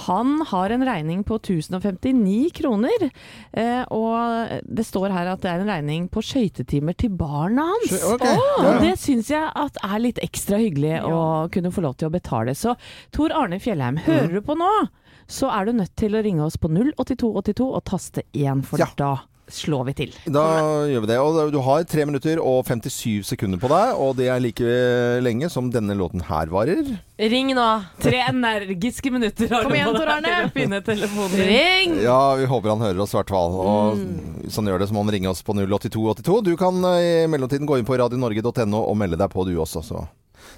[0.09, 3.07] Han har en regning på 1059 kroner,
[3.55, 7.95] eh, og det står her at det er en regning på skøytetimer til barna hans.
[8.03, 8.35] Okay.
[8.35, 8.75] Oh, ja.
[8.83, 12.55] Det syns jeg at er litt ekstra hyggelig å kunne få lov til å betale.
[12.57, 12.75] Så
[13.15, 14.69] Tor Arne Fjellheim, hører du på nå,
[15.29, 18.87] så er du nødt til å ringe oss på 08282 og taste 1, for Ja.
[18.97, 19.11] da
[19.53, 20.13] slår vi til.
[20.29, 20.43] Da
[20.89, 21.17] gjør vi det.
[21.21, 24.73] Og du har 3 minutter og 57 sekunder på deg, og det er like
[25.25, 26.85] lenge som denne låten her varer.
[27.19, 27.67] Ring nå.
[27.99, 30.35] Tre energiske minutter har Kom du igjen, på Tor deg Arne.
[30.35, 31.49] til å finne telefonen din.
[31.49, 31.97] Ring!
[32.05, 33.57] Ja, vi håper han hører oss i hvert fall.
[33.59, 36.39] Og sånn gjør det, så må han ringe oss på 08282.
[36.47, 39.83] Du kan eh, i mellomtiden gå inn på radionorge.no og melde deg på du også,
[39.83, 40.05] så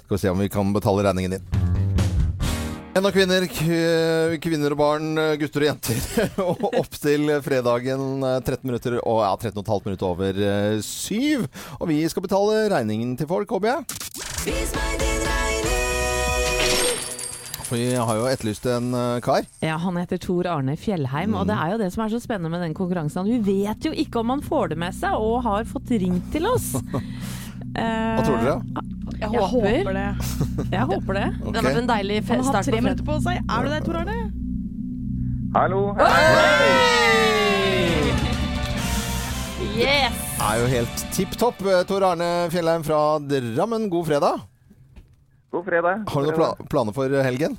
[0.04, 2.11] skal vi se om vi kan betale regningen din.
[2.92, 3.46] Og kvinner,
[4.36, 6.00] kvinner og barn, gutter og jenter.
[6.44, 11.46] Og opp til fredagen eh, 13 minutter og ja, 13 15 minutter over eh, syv.
[11.80, 13.98] Og vi skal betale regningen til folk, håper jeg.
[14.44, 15.72] Vis meg din regning.
[17.64, 19.48] For vi har jo etterlyst en eh, kar.
[19.64, 22.52] Ja, Han heter Tor Arne Fjellheim, og det er jo det som er så spennende
[22.52, 23.24] med den konkurransen.
[23.24, 26.28] at Vi vet jo ikke om han får det med seg, og har fått ringt
[26.36, 26.74] til oss.
[27.72, 28.91] Hva tror dere?
[29.22, 30.06] Jeg Jeg håper, håper det.
[30.72, 31.26] jeg håper det.
[31.46, 32.40] Det har vært en deilig start.
[32.42, 33.36] Han har tre minutter på seg.
[33.46, 34.16] Er du der, Tor Arne?
[35.54, 35.82] Hallo.
[39.78, 40.16] Yes!
[40.42, 41.62] Er jo helt tipp topp.
[41.86, 44.42] Tor Arne Fjellheim fra Drammen, god fredag.
[45.52, 46.02] God fredag.
[46.10, 47.54] Har du noen pla planer for helgen?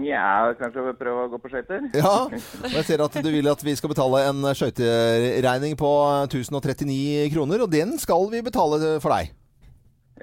[0.00, 1.84] Nja, kanskje prøve å gå på skøyter?
[2.00, 2.16] Ja.
[2.32, 5.90] Og jeg ser at du vil at vi skal betale en skøyteregning på
[6.32, 9.34] 1039 kroner, og den skal vi betale for deg.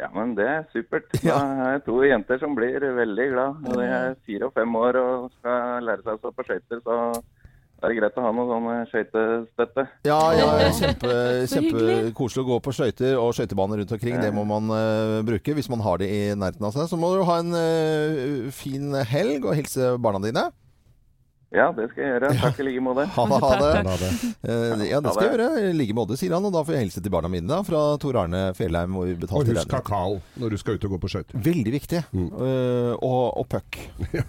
[0.01, 1.11] Ja, men det er supert.
[1.21, 1.37] Ja.
[1.37, 3.61] Da har to jenter som blir veldig glad.
[3.67, 6.81] Og De er fire og fem år og skal lære seg å stå på skøyter,
[6.81, 6.97] så
[7.81, 9.83] det er det greit å ha noe sånn eh, skøytestøtte.
[10.05, 11.13] Ja, ja kjempe,
[11.49, 14.19] kjempekoselig å gå på skøyter og skøytebaner rundt omkring.
[14.21, 16.85] Det må man uh, bruke hvis man har det i nærheten av seg.
[16.91, 20.45] Så må du ha en uh, fin helg og hilse barna dine.
[21.51, 22.29] Ja, det skal jeg gjøre.
[22.39, 23.03] Takk i like måte.
[23.11, 23.23] Ha.
[23.27, 23.71] Ha det.
[23.83, 24.09] Ha det.
[24.39, 25.47] Uh, ja, det skal jeg gjøre.
[25.67, 26.45] I like måte, sier han.
[26.47, 28.95] Og da får jeg hilse til barna mine da, fra Tor Arne Fjellheim.
[28.95, 31.35] Og, Og husk kakao når du skal ut og gå på skøyter.
[31.43, 32.01] Veldig viktig.
[32.15, 32.29] Mm.
[32.31, 33.81] Uh, og, og puck.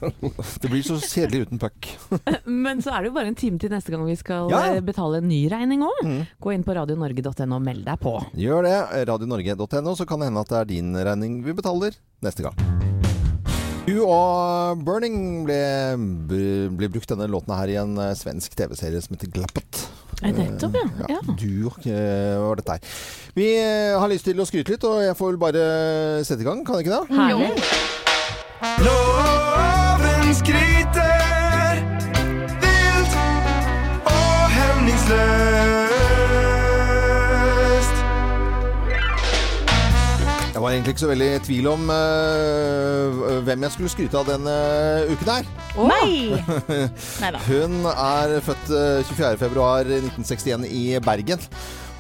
[0.65, 1.93] det blir så kjedelig uten puck.
[2.67, 4.65] Men så er det jo bare en time til neste gang vi skal Ja.
[4.75, 6.03] eh, betale en ny regning òg.
[6.03, 6.23] Mm.
[6.43, 8.17] Gå inn på radionorge.no og meld deg på.
[8.35, 8.77] Gjør det.
[9.13, 11.95] Radionorge.no, så kan det hende at det er din regning vi betaler
[12.27, 12.92] neste gang.
[13.91, 15.59] Og Burning ble,
[16.31, 19.81] ble brukt denne låten her i en eh, svensk TV-serie som heter Glappet.
[20.23, 20.85] Eh, Nettopp, ja.
[21.03, 21.21] Ja, ja.
[21.35, 22.93] du eh, var dette her.
[23.35, 25.65] Vi eh, har lyst til å skryte litt, og jeg får vel bare
[26.23, 27.05] sette i gang, kan jeg ikke det?
[27.19, 27.51] Herlig.
[28.87, 30.72] Loven skryter
[40.73, 44.57] var egentlig ikke så veldig i tvil om uh, hvem jeg skulle skryte av denne
[45.13, 45.51] uken her.
[45.77, 46.41] Nei!
[47.51, 51.45] Hun er født eh, 24.2.1961 i Bergen.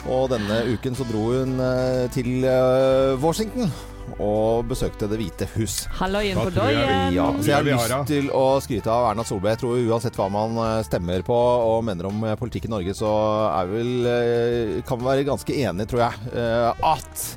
[0.08, 3.70] Og denne uken så dro hun eh, til eh, Washington
[4.18, 5.84] og besøkte Det hvite hus.
[6.00, 7.14] Halloien på doien.
[7.14, 9.54] Ja, så jeg har lyst til å skryte av Erna Solberg.
[9.54, 12.96] Jeg tror uansett hva man eh, stemmer på og mener om eh, politikk i Norge,
[12.98, 13.12] så
[13.52, 17.28] er vel, eh, kan vi være ganske enige, tror jeg, eh, at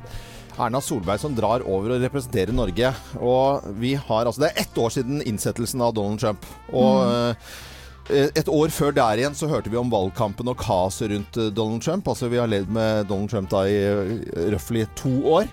[0.56, 2.92] Erna Solberg som drar over og representerer Norge.
[3.20, 6.46] Og vi har altså Det er ett år siden innsettelsen av Donald Trump.
[6.72, 8.30] Og mm.
[8.40, 11.84] et år før der igjen så hørte vi om valgkampen og kaoset rundt eh, Donald
[11.84, 12.08] Trump.
[12.08, 15.52] Altså Vi har levd med Donald Trump da i eh, røftlig to år.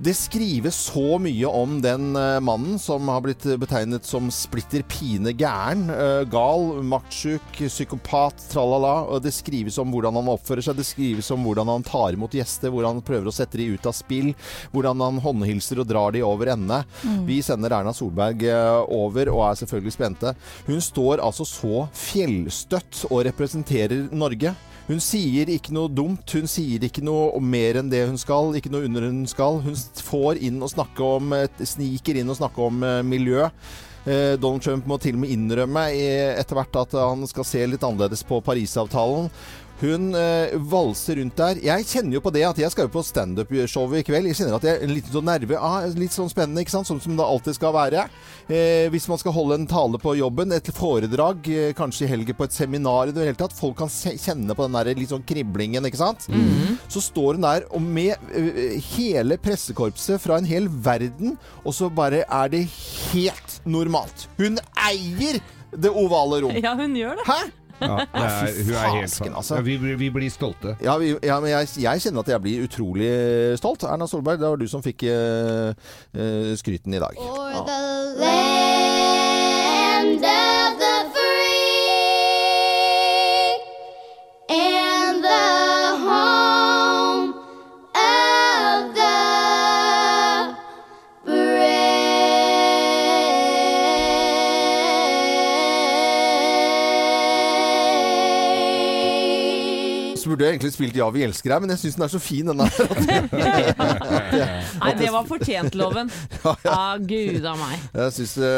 [0.00, 5.32] Det skrives så mye om den eh, mannen som har blitt betegnet som splitter pine
[5.34, 9.18] gæren, eh, gal, maktsjuk, psykopat, tralala.
[9.18, 12.70] Det skrives om hvordan han oppfører seg, det skrives om hvordan han tar imot gjester,
[12.70, 14.30] hvordan han prøver å sette de ut av spill,
[14.70, 16.78] hvordan han håndhilser og drar de over ende.
[17.02, 17.20] Mm.
[17.26, 20.36] Vi sender Erna Solberg eh, over og er selvfølgelig spente.
[20.70, 24.54] Hun står altså så fjellstøtt og representerer Norge.
[24.88, 28.70] Hun sier ikke noe dumt, hun sier ikke noe mer enn det hun skal, ikke
[28.72, 29.60] noe under hun skal.
[29.60, 33.50] Hun får inn og snakke om, eh, sniker inn og snakke om eh, miljø.
[34.08, 35.82] Eh, Donald Trump må til og med innrømme
[36.40, 39.28] etter hvert at han skal se litt annerledes på Parisavtalen.
[39.78, 41.60] Hun eh, valser rundt der.
[41.62, 44.26] Jeg kjenner jo på det at jeg skal jo på standup-show i kveld.
[44.26, 45.58] Jeg kjenner at jeg er litt sånn nerve.
[45.62, 46.88] Ah, litt sånn spennende, ikke sant?
[46.90, 48.08] Sånn som det alltid skal være.
[48.50, 52.38] Eh, hvis man skal holde en tale på jobben, et foredrag, eh, kanskje i helgen
[52.38, 53.54] på et seminar i det hele tatt.
[53.54, 56.26] Folk kan kjenne på den der litt sånn kriblingen, ikke sant?
[56.90, 61.86] Så står hun der og med eh, hele pressekorpset fra en hel verden, og så
[61.92, 62.64] bare er det
[63.12, 64.26] helt normalt.
[64.40, 65.38] Hun eier
[65.70, 66.58] det ovale rom.
[66.58, 67.28] Ja, hun gjør det.
[67.28, 67.40] Hæ?
[67.88, 69.54] Ja, det er, hun er helt Fasken, altså.
[69.58, 70.76] Ja, vi, blir- vi blir stolte.
[70.82, 73.10] Ja, vi, ja men jeg, jeg kjenner at jeg blir utrolig
[73.60, 73.86] stolt.
[73.86, 75.70] Erna Solberg, det var du som fikk uh,
[76.18, 77.14] uh, skryten i dag.
[77.18, 77.80] For the
[78.20, 78.97] land
[100.38, 102.48] burde jeg egentlig spilt Ja, vi elsker deg, men jeg syns den er så fin,
[102.48, 102.70] den der.
[104.82, 106.12] Nei, det var fortjentloven.
[106.38, 106.72] Ja, ja.
[106.72, 107.80] Ah, gud a meg.
[107.96, 108.50] Jeg syns det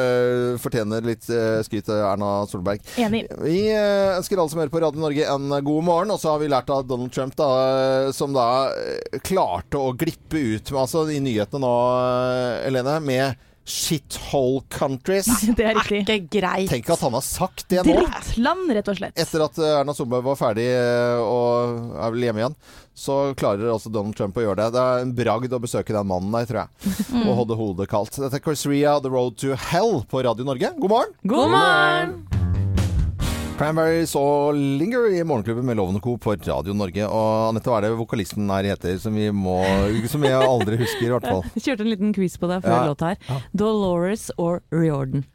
[0.61, 2.83] fortjener litt uh, skryt Erna Solberg.
[3.01, 3.23] Enig.
[3.41, 6.43] Vi uh, ønsker alle som hører på Radio Norge en god morgen, og så har
[6.43, 10.81] vi lært av Donald Trump, da, eh, som da eh, klarte å glippe ut med,
[10.83, 11.73] altså, i nyhetene nå,
[12.69, 15.29] Elene, med shithole countries.
[15.57, 16.03] Det er riktig.
[16.05, 16.69] Ikke greit.
[16.71, 17.97] Tenk at han har sagt det nå.
[18.01, 19.19] Drittland, rett og slett.
[19.21, 22.59] Etter at eh, Erna Solberg var ferdig eh, og er vel hjemme igjen,
[23.01, 24.69] så klarer altså Donald Trump å gjøre det.
[24.77, 26.97] Det er en bragd å besøke den mannen der, tror jeg.
[27.11, 27.23] Mm.
[27.25, 28.21] Og holde hodet kaldt.
[28.21, 30.75] Dette er Chris Ria, The Road to Hell på Radio Norge.
[30.81, 31.17] God morgen!
[31.25, 32.21] God morgen!
[33.61, 36.15] Cranberries og Linger i Morgenklubben med Loven og Co.
[36.17, 37.05] på Radio Norge.
[37.05, 39.59] Og Anette, hva er det vokalisten her heter, som vi må
[40.09, 41.45] Som jeg aldri husker, i hvert fall?
[41.59, 42.87] Jeg kjørte en liten quiz på deg før Ja.
[42.89, 43.43] låta her.
[43.53, 45.27] Dolores or Riordan?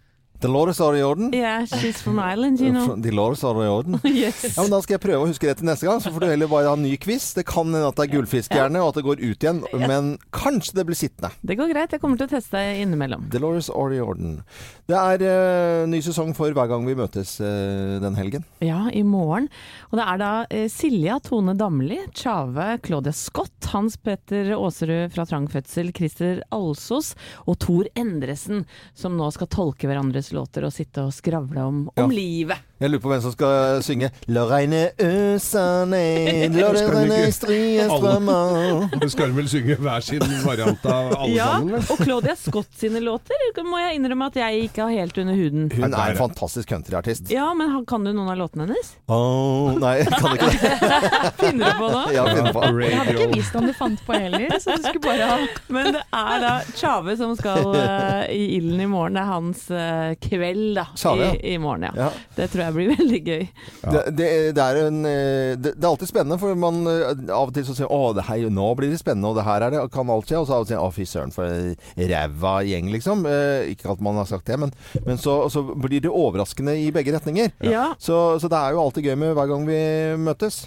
[0.45, 1.31] Dolores are i orden?
[1.33, 2.95] Yeah, she's from Ireland, you know.
[2.95, 3.99] Dolores are i orden?
[4.15, 4.43] Yes.
[4.55, 6.27] Ja, men Da skal jeg prøve å huske det til neste gang, så får du
[6.29, 7.31] heller bare ha en ny quiz.
[7.35, 10.77] Det kan hende at det er gullfiskhjerne, og at det går ut igjen, men kanskje
[10.77, 11.33] det blir sittende.
[11.41, 11.95] Det går greit.
[11.95, 13.25] Jeg kommer til å teste deg innimellom.
[13.33, 14.37] Dolores are i orden.
[14.85, 18.45] Det er uh, ny sesong for hver gang vi møtes uh, den helgen.
[18.63, 19.49] Ja, i morgen.
[19.89, 25.25] Og det er da uh, Silja Tone Damli, Tjave Claudia Scott, Hans Petter Aaserud fra
[25.27, 27.13] Trang fødsel, Christer Alsos
[27.45, 32.03] og Tor Endresen, som nå skal tolke hverandres låter og sitte og skravle om, om
[32.03, 32.07] Ja.
[32.11, 32.57] livet.
[32.75, 37.85] Jeg lurer på hvem som skal synge La regne øsa ned, la det regne strie
[37.87, 42.35] strømmer Du skal vel synge hver sin variant av alle Ja, sammen, Ja, og Claudia
[42.39, 45.69] Scott sine låter må jeg innrømme at jeg ikke har helt under huden.
[45.73, 47.31] Hun er en fantastisk countryartist.
[47.33, 48.91] Ja, men kan du noen av låtene hennes?
[49.11, 50.99] Åh, nei, jeg kan ikke det.
[51.39, 52.03] Finner du på noe?
[52.13, 52.63] Ja, finner på.
[52.83, 55.39] Jeg hadde ikke visst om du fant på heller, så du skulle bare ha
[55.73, 59.17] Men det er da Tjave som skal uh, i ilden i morgen.
[59.17, 61.33] Det er hans uh, kveld da, Chave, ja.
[61.39, 61.87] i, i morgen.
[61.89, 61.95] Ja.
[62.05, 62.11] Ja.
[62.35, 63.43] Det tror jeg blir veldig gøy.
[63.83, 67.51] Det, det, det, er en, eh, det, det er alltid spennende, for man eh, av
[67.51, 69.75] og til så sier å, det her, nå blir det spennende, og det her er
[69.75, 70.41] det, kan alt skje.
[70.41, 73.25] Og så av og til å, fy søren, for en ræva gjeng, liksom.
[73.29, 74.73] Eh, ikke at man har sagt det, men,
[75.05, 77.53] men så, så blir det overraskende i begge retninger.
[77.65, 77.91] Ja.
[77.99, 79.81] Så, så det er jo alltid gøy med hver gang vi
[80.21, 80.65] møtes.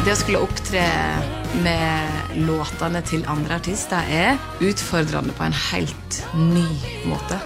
[0.00, 0.82] Det å skulle opptre
[1.62, 6.66] med låtene til andre artister er utfordrende på en helt ny
[7.10, 7.38] måte.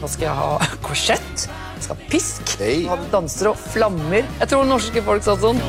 [0.00, 2.54] Nå skal jeg ha korsett, jeg skal ha pisk,
[2.88, 4.24] ha danser og flammer.
[4.40, 5.60] Jeg tror norske folk sa sånn.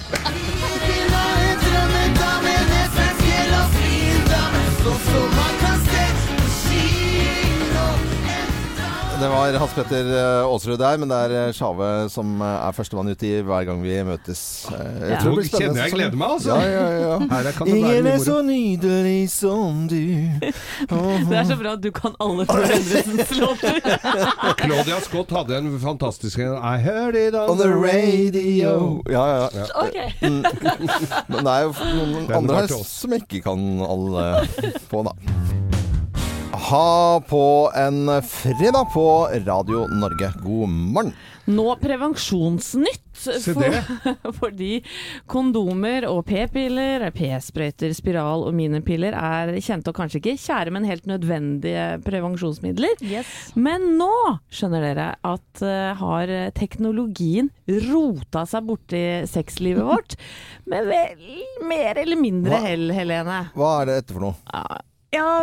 [9.24, 12.74] Det var Hans Petter eh, Aasrud der, men det er eh, Sjave som eh, er
[12.76, 14.42] førstemann ut i hver gang vi møtes.
[14.68, 15.20] Jeg Ja.
[15.22, 16.58] tror det blir spennende kjenner jeg gleder meg, altså.
[16.60, 17.14] Ja, ja, ja.
[17.32, 19.96] Her kan Ingen er så nydelig som du.
[21.30, 23.80] Det er så bra at du kan alle Tor Endresens låter.
[24.60, 28.76] Claudia Scott hadde en fantastisk en I heard it on, On the radio.
[29.08, 29.50] Ja, ja.
[29.56, 29.68] Ja.
[29.88, 29.98] Ok.
[30.20, 30.44] Mm.
[31.32, 34.28] Men det er jo noen andre her som ikke kan alle
[34.92, 35.16] på, da.
[36.64, 40.34] A-ha på en fredag på Radio Norge.
[40.44, 41.14] God morgen.
[41.46, 43.00] Nå prevensjonsnytt.
[43.14, 43.76] Se For,
[44.40, 44.78] fordi
[45.30, 51.08] kondomer og p-piller, p-sprøyter, spiral og minipiller er kjente og kanskje ikke kjære, men helt
[51.10, 52.96] nødvendige prevensjonsmidler.
[53.60, 54.14] Men nå
[54.52, 57.52] skjønner dere at uh, har teknologien
[57.90, 60.16] rota seg borti sexlivet vårt
[60.72, 63.44] med vel mer eller mindre hell, Helene.
[63.56, 64.40] Hva er det dette for noe?
[64.48, 64.82] Ja,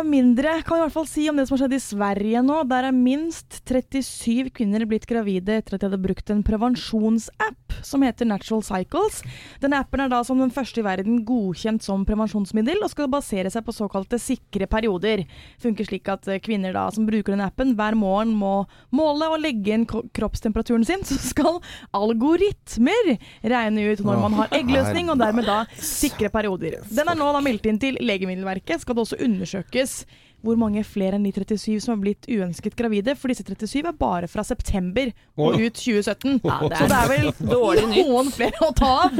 [0.03, 2.57] mindre kan vi i hvert fall si om det som har skjedd i Sverige nå.
[2.67, 8.03] Der er minst 37 kvinner blitt gravide etter at de hadde brukt en prevensjonsapp som
[8.03, 9.21] heter Natural Cycles.
[9.63, 13.51] Denne appen er da som den første i verden godkjent som prevensjonsmiddel, og skal basere
[13.53, 15.23] seg på såkalte sikre perioder.
[15.61, 19.39] Funker slik at eh, kvinner da som bruker denne appen hver morgen må måle og
[19.39, 21.61] legge inn kroppstemperaturen sin, så skal
[21.95, 23.13] algoritmer
[23.55, 26.81] regne ut når man har eggløsning, og dermed da sikre perioder.
[26.91, 28.83] Den er nå da meldt inn til Legemiddelverket.
[28.83, 29.21] Skal det også
[29.61, 30.05] undersøkes
[30.41, 33.93] hvor mange flere enn de 37 som har blitt uønsket gravide, for disse 37 er
[33.93, 36.39] bare fra september og ut 2017.
[36.41, 38.07] Ja, det er så det er vel dårlig nytt.
[38.09, 39.19] noen flere å ta av.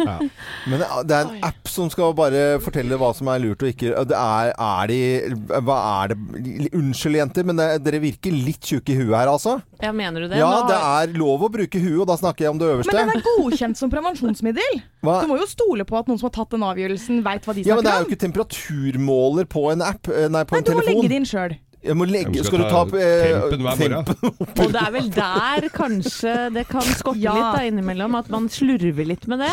[0.66, 3.62] Men det er- det er en app som skal bare fortelle hva som er lurt
[3.62, 3.94] og ikke.
[4.10, 5.00] Det er, er de
[5.62, 9.60] Hva er det Unnskyld, jenter, men det, dere virker litt tjukke i huet her, altså.
[9.82, 10.38] Ja, mener du det?
[10.38, 12.67] Ja, Nå det har- er lov å bruke huet, og da snakker jeg om det
[12.70, 12.94] øverste.
[12.94, 14.82] Men den er godkjent som prevensjonsmiddel.
[15.04, 15.22] Hva?
[15.24, 17.62] Du må jo stole på at noen som har tatt den avgjørelsen, veit hva de
[17.65, 20.58] Ja, men det er snakker jo ikke temperaturmåler på en app, eh, nei, på Nei,
[20.60, 20.96] en Du må telefon.
[21.02, 21.58] legge det inn sjøl.
[21.82, 24.36] Jeg må legge, Jeg skal du skal ta ta eh, tempen hver morgen.
[24.62, 27.34] Og det er vel der kanskje det kan skorte Ja.
[27.34, 29.50] litt da innimellom, at man slurver litt med det.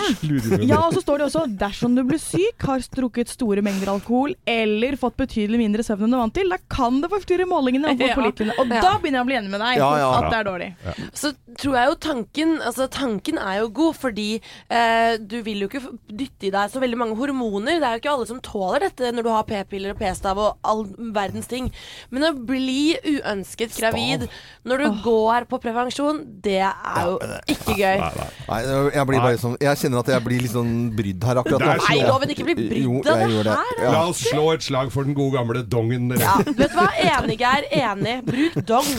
[0.68, 4.34] Ja, og så står det også dersom du blir syk, har strukket store mengder alkohol
[4.48, 7.94] eller fått betydelig mindre søvn enn du er vant til, da kan det forstyrre målingene
[7.94, 8.14] og Ja.
[8.18, 10.10] Og da begynner jeg å bli enig med deg Ja, ja.
[10.20, 10.68] at det er dårlig.
[11.16, 14.28] Så tror jeg jo tanken Altså tanken er jo god, fordi
[14.68, 17.78] eh, du vil jo ikke dytte i deg så veldig mange hormoner.
[17.80, 20.58] Det er jo ikke alle som tåler dette når du har p-piller og p-stav og
[20.68, 20.84] all
[21.16, 21.70] verdens ting.
[22.10, 24.26] Men å bli uønsket gravid
[24.68, 27.14] når du går på prevensjon, det er jo
[27.48, 28.02] ikke gøy.
[28.48, 28.58] Nei,
[28.94, 31.76] jeg blir bare sånn Jeg kjenner at jeg blir litt sånn brydd her akkurat nå.
[31.88, 33.92] Nei, loven ikke bli brydd av det her, Ja.
[33.94, 36.10] La oss slå et slag for den gode gamle dongen.
[36.20, 36.88] Ja, vet du hva?
[36.98, 38.16] Enig, er Enig.
[38.28, 38.90] Bruk dong.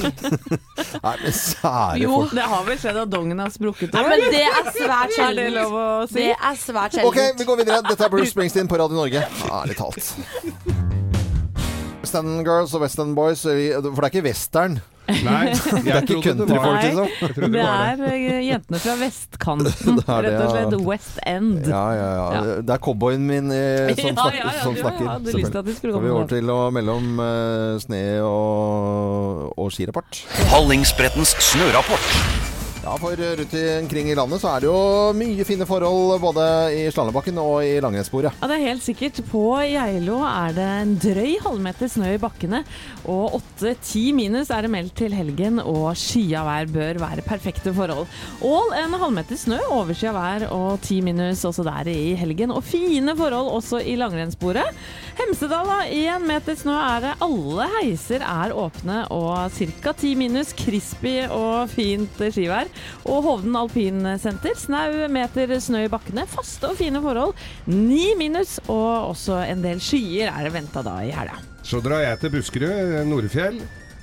[1.06, 2.34] Nei, men sære Jo, folk.
[2.40, 3.94] det har vel skjedd at dongen har sprukket.
[3.94, 5.56] Nei, men det er svært Er det sjeldent.
[5.60, 6.20] lov å si?
[6.24, 7.10] Det er svært sjeldent.
[7.14, 7.82] Ok, vi går videre.
[7.90, 9.26] Dette er Bruce Springsteen på Radio Norge.
[9.52, 10.14] Ærlig talt.
[12.10, 14.80] Western Girls og West End Boys, for det er ikke western.
[15.10, 15.52] Nei,
[15.86, 17.54] det er ikke countryfolk, liksom.
[17.54, 20.00] Det er eh, jentene fra vestkanten.
[20.00, 20.76] Det er det, Rett og slett.
[20.88, 21.70] West End.
[21.70, 22.42] Ja, ja, ja.
[22.66, 25.10] Det er cowboyen min eh, som, Ja, snakker, ja, ja, som du snakker.
[25.14, 27.78] hadde lyst til at de skulle Skal vi komme over til å melde om eh,
[27.86, 30.24] sne og, og skirapport.
[30.54, 32.39] Hallingsbrettens snørapport.
[32.80, 36.86] Ja, for rundt omkring i landet så er det jo mye fine forhold både i
[36.88, 38.38] slalåmbakken og i langrennssporet.
[38.40, 39.20] Ja, det er helt sikkert.
[39.28, 42.62] På Geilo er det en drøy halvmeter snø i bakkene.
[43.12, 48.08] Og 8-10 minus er det meldt til helgen, og skya vær bør være perfekte forhold.
[48.48, 52.56] Ål en halvmeter snø, overskya vær og 10 minus også der i helgen.
[52.56, 54.80] Og fine forhold også i langrennssporet.
[55.20, 55.82] Hemsedal, da.
[55.92, 57.14] Én meter snø er det.
[57.28, 59.92] Alle heiser er åpne og ca.
[59.92, 60.56] 10 minus.
[60.56, 62.69] Crispy og fint skivær.
[63.06, 64.56] Og Hovden alpinsenter.
[64.60, 66.28] Snau meter snø i bakkene.
[66.30, 67.36] Faste og fine forhold.
[67.72, 68.58] Ni minus.
[68.68, 71.40] Og også en del skyer er det venta da i helga.
[71.66, 73.60] Så drar jeg til Buskerud, Nordfjell.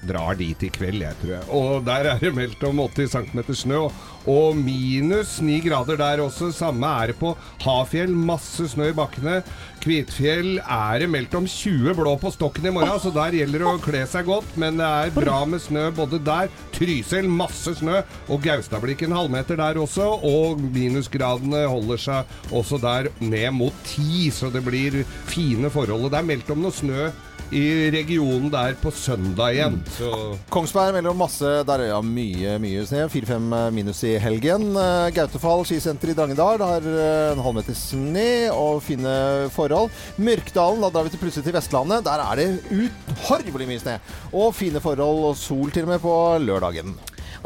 [0.06, 1.46] Drar dit i kveld, jeg tror jeg.
[1.56, 3.86] Og der er det meldt om 80 cm snø.
[4.26, 6.50] Og minus 9 grader der også.
[6.54, 8.10] Samme er det på Hafjell.
[8.10, 9.40] Masse snø i bakkene.
[9.84, 13.68] Kvitfjell er det meldt om 20 blå på stokken i morgen, så der gjelder det
[13.70, 14.56] å kle seg godt.
[14.58, 16.50] Men det er bra med snø både der.
[16.74, 18.00] Trysil, masse snø.
[18.26, 20.08] Og Gaustablikk en halvmeter der også.
[20.26, 26.10] Og minusgradene holder seg også der ned mot 10, så det blir fine forhold.
[26.10, 27.12] Det er meldt om noe snø
[27.54, 29.78] i regionen der på søndag igjen.
[29.96, 30.10] Så
[30.52, 33.06] Kongsberg om masse Der er ja, mye, mye snø.
[33.12, 34.68] 4-5 minus i helgen.
[34.76, 39.16] Eh, Gautefall skisenter i Drangedal har eh, en halvmeter snø og fine
[39.54, 39.92] forhold.
[40.18, 42.06] Mørkdalen, da drar vi til plutselig til Vestlandet.
[42.06, 43.98] Der er det uthorvelig mye snø.
[44.32, 46.96] Og fine forhold og sol til og med på lørdagen.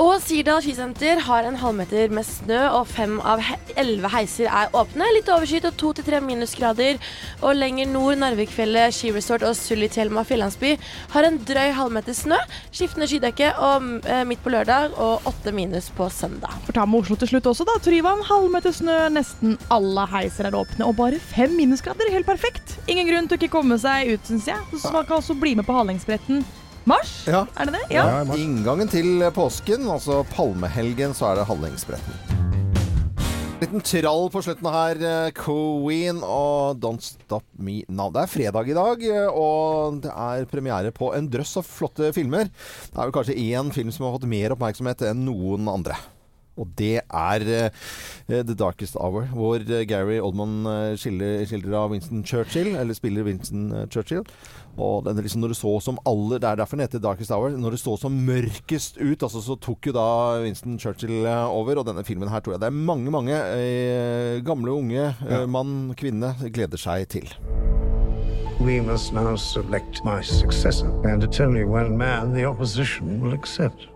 [0.00, 3.42] Og Sirdal skisenter har en halvmeter med snø, og fem av
[3.76, 5.04] elleve heiser er åpne.
[5.12, 6.96] Litt overskyet og to til tre minusgrader.
[7.44, 10.70] Og lenger nord, Narvikfjellet skiresort og Sulitjelma fjellandsby
[11.12, 12.38] har en drøy halvmeter snø.
[12.72, 16.56] Skiftende skydekke og eh, midt på lørdag, og åtte minus på søndag.
[16.64, 17.76] For ta med Oslo til slutt også, da.
[17.84, 20.88] Tryvann, halvmeter snø, nesten alle heiser er åpne.
[20.88, 22.78] Og bare fem minusgrader, helt perfekt.
[22.88, 24.80] Ingen grunn til å ikke komme seg ut, syns jeg.
[24.80, 26.40] Så man kan også bli med på Hallingsbretten
[26.89, 27.14] mars.
[27.28, 27.47] Ja.
[27.57, 27.85] Er det det?
[27.95, 28.22] Ja.
[28.37, 32.39] Inngangen til påsken, altså palmehelgen, så er det Hallingsbretten.
[33.61, 34.97] Liten trall på slutten her.
[35.05, 38.09] eh, Queen og Don't Stop Me Now.
[38.09, 42.09] Det er fredag i dag, eh, og det er premiere på en drøss av flotte
[42.16, 42.49] filmer.
[42.49, 45.99] Det er vel kanskje én film som har fått mer oppmerksomhet enn noen andre.
[46.57, 47.70] Og det er uh,
[48.28, 54.24] The Darkest Hour, hvor Gary Oldman eh, skildrer av Winston Churchill, eller spiller Winston Churchill.
[54.78, 57.30] Og den er liksom når det så som aller, Det er derfor den heter Darkest
[57.30, 57.50] Hour.
[57.50, 61.78] Når det så som mørkest ut, altså, så tok jo da Winston Churchill eh, over.
[61.78, 65.94] Og denne filmen her tror jeg det er mange, mange eh, gamle unge, eh, mann,
[65.96, 67.28] kvinne, gleder seg til.
[68.60, 73.88] We must now select my successor, and it's only one man the opposition will accept.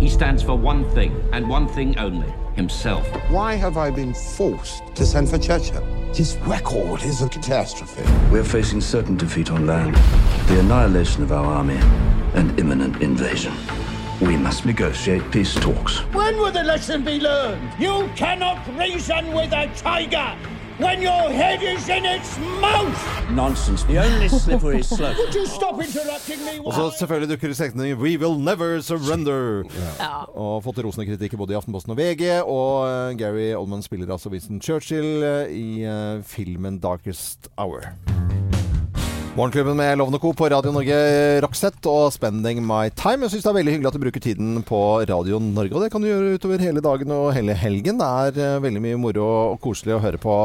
[0.00, 3.06] He stands for one thing, and one thing only himself.
[3.30, 6.01] Why have I been forced to send for Churchill?
[6.14, 8.02] His record is a catastrophe.
[8.30, 9.94] We're facing certain defeat on land,
[10.46, 11.78] the annihilation of our army,
[12.34, 13.54] and imminent invasion.
[14.20, 16.00] We must negotiate peace talks.
[16.12, 17.72] When will the lesson be learned?
[17.78, 20.36] You cannot reason with a tiger
[20.78, 23.30] when your head is in its mouth!
[23.30, 23.84] Nonsense.
[23.84, 25.16] The only slippery slope.
[25.18, 26.66] Would you stop interrupting me?
[26.66, 29.64] Og så selvfølgelig dukker setningen 'We will never surrender'.
[30.34, 32.42] Og fått rosende kritikk både i Aftenposten og VG.
[32.42, 38.51] Og eh, Gary Oldman spiller altså Winston Churchill eh, i eh, filmen 'Darkest Hour'.
[39.32, 40.34] Morgenklubben med Lovende Co.
[40.36, 40.96] på Radio Norge
[41.40, 43.24] Rockset og 'Spending My Time'.
[43.24, 45.72] Jeg syns det er veldig hyggelig at du bruker tiden på Radio Norge.
[45.72, 47.96] Og det kan du gjøre utover hele dagen og hele helgen.
[47.96, 49.24] Det er eh, veldig mye moro
[49.54, 50.36] og koselig å høre på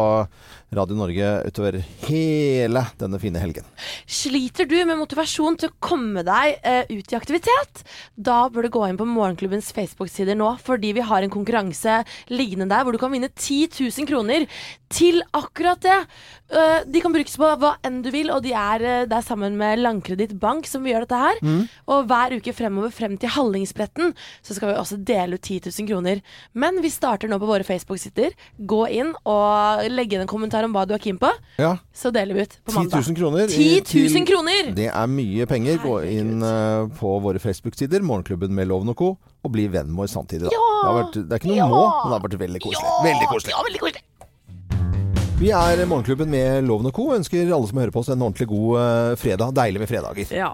[0.76, 1.78] Radio Norge utover
[2.09, 3.68] hele denne fine helgen.
[4.03, 7.84] Sliter du med motivasjon til å komme deg eh, ut i aktivitet?
[8.15, 12.01] Da bør du gå inn på Morgenklubbens Facebook-sider nå, fordi vi har en konkurranse
[12.34, 14.47] liggende der hvor du kan vinne 10 000 kroner
[14.91, 15.97] til akkurat det.
[16.47, 19.57] Uh, de kan brukes på hva enn du vil, og de er uh, der sammen
[19.59, 21.41] med Landkreditt Bank som vi gjør dette her.
[21.43, 21.63] Mm.
[21.91, 24.13] Og hver uke fremover frem til Hallingsbretten
[24.43, 26.24] så skal vi også dele ut 10 000 kroner.
[26.55, 28.36] Men vi starter nå på våre Facebook-sider.
[28.59, 31.30] Gå inn og legg inn en kommentar om hva du er keen på.
[31.62, 31.76] Ja.
[31.93, 33.05] Så deler vi ut på 10 mandag.
[33.08, 33.47] 000 kroner.
[33.47, 34.72] 10 000 til- kroner!
[34.76, 35.78] Det er mye penger.
[35.84, 40.08] Gå inn uh, på våre Facebook-sider, Morgenklubben med Loven og Co., og bli venn med
[40.08, 40.49] oss samtidig.
[40.49, 40.53] Da.
[40.58, 40.66] Ja!
[40.68, 41.68] Det, har vært, det er ikke noe Ja!
[41.72, 42.93] må, men det har vært veldig koselig.
[43.05, 43.53] Veldig koselig.
[43.55, 44.03] Ja, veldig koselig.
[45.38, 47.04] Vi er Morgenklubben med Loven og Co.
[47.14, 49.52] Ønsker alle som hører på oss en ordentlig god eh, fredag.
[49.54, 50.32] Deilig med fredager.
[50.34, 50.48] Ja.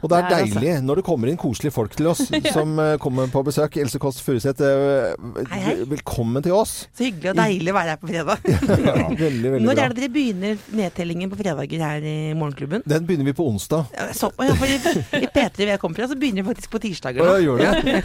[0.00, 2.22] Og det er Det er altså- deilig når det kommer inn koselige folk til oss
[2.56, 3.76] som eh, kommer på besøk.
[3.82, 6.88] Else Kåss Furuseth, eh, velkommen til oss.
[6.96, 8.48] Så hyggelig og deilig å være her på fredag.
[9.24, 9.84] Veldig, veldig Når bra.
[9.84, 12.80] er det dere begynner nedtellingen på fredager her i Morgenklubben?
[12.88, 13.92] Den begynner vi på onsdag.
[14.16, 14.80] Så, ja, for i,
[15.20, 17.20] I P3 hvor jeg kommer fra, så begynner vi faktisk på tirsdager.
[17.20, 17.98] Å, ja, gjør det?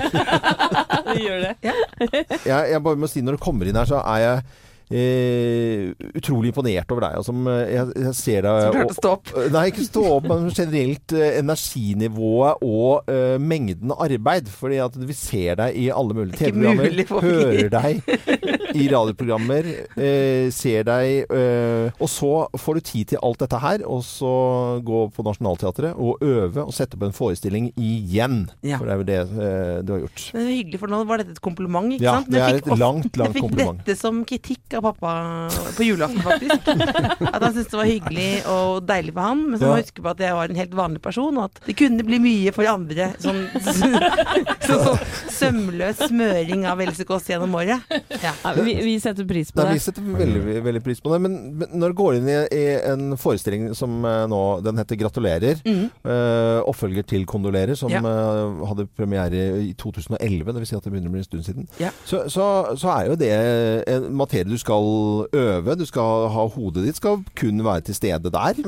[1.16, 1.54] Vi gjør det.
[1.64, 1.74] Ja.
[2.44, 4.44] jeg, jeg bare må si når du kommer inn her, så er jeg
[4.90, 7.24] Eh, utrolig imponert over deg.
[7.26, 9.32] som, eh, jeg, jeg ser deg Som klarte å stå opp?
[9.54, 14.50] Nei, ikke stå opp, men generelt eh, energinivået og eh, mengden arbeid.
[14.50, 18.02] Fordi at vi ser deg i alle mulige Det er TV-programmer, hører deg
[18.80, 19.66] i radioprogrammer,
[19.98, 24.34] eh, ser deg eh, Og så får du tid til alt dette her, og så
[24.86, 28.44] gå på Nationaltheatret og øve og sette opp en forestilling igjen.
[28.66, 28.78] Ja.
[28.82, 30.26] For det er jo det eh, du har gjort.
[30.34, 32.30] Det er hyggelig, for nå var dette et kompliment, ikke Ja, sant?
[32.30, 33.80] det Men jeg er et langt, langt, kompliment.
[33.80, 35.14] Jeg fikk dette som kritikk av pappa
[35.78, 36.68] på julaften, faktisk.
[36.70, 39.76] At han syntes det var hyggelig og deilig for han, men så må Ja.
[39.82, 42.20] jeg huske på at jeg var en helt vanlig person, og at det kunne bli
[42.24, 43.10] mye for andre.
[43.20, 43.90] Sånn, så,
[44.70, 44.98] så,
[45.40, 47.82] sømløs smøring av Else Kåss gjennom året.
[48.24, 48.34] Ja.
[48.44, 49.68] Ja, vi, vi setter pris på det.
[49.70, 49.74] det.
[49.80, 51.20] vi setter veldig, veldig pris på det.
[51.26, 54.96] Men, men når du går inn i, i en forestilling som eh, nå Den heter
[55.00, 55.62] 'Gratulerer'.
[55.66, 58.02] eh, oppfølger til 'Kondolerer', som Ja.
[58.04, 60.52] uh, hadde premiere i 2011.
[60.54, 60.68] Dvs.
[60.70, 61.68] Si at det begynner å bli en stund siden.
[61.80, 61.90] Ja.
[62.06, 63.32] Så, så, så er jo det
[63.90, 65.76] en materie du skal øve.
[65.80, 68.60] Du skal ha Hodet ditt skal kun være til stede der.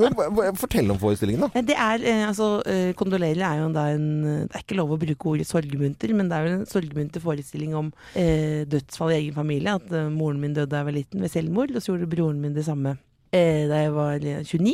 [0.60, 1.62] Fortell om forestillingen, da.
[1.62, 5.00] Det er, eh, altså, eh, Kondolerer er jo da en Det er ikke lov å
[5.02, 9.38] bruke ordet sorgmunter, men det er jo en sorgmunter forestilling om eh, dødsfall i egen
[9.38, 9.78] familie.
[9.78, 12.42] At eh, moren min døde da jeg var liten ved selvmord, og så gjorde broren
[12.42, 12.98] min det samme
[13.36, 14.74] eh, da jeg var eh, 29.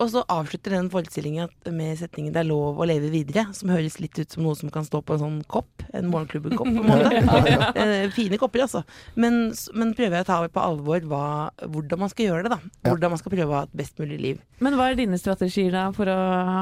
[0.00, 3.98] Og så avslutter den forestillinga med setningen 'Det er lov å leve videre', som høres
[4.00, 5.84] litt ut som noe som kan stå på en sånn kopp.
[5.92, 7.74] En morgenklubbekopp, på en måte.
[7.80, 8.84] Eh, Fine kopper, altså.
[9.16, 12.60] Men, men prøver jeg å ta på alvor hva, hvordan man skal gjøre det, da.
[12.88, 14.40] Hvordan man skal prøve å ha et best mulig liv.
[14.60, 16.16] Men hva er dine strategier da for å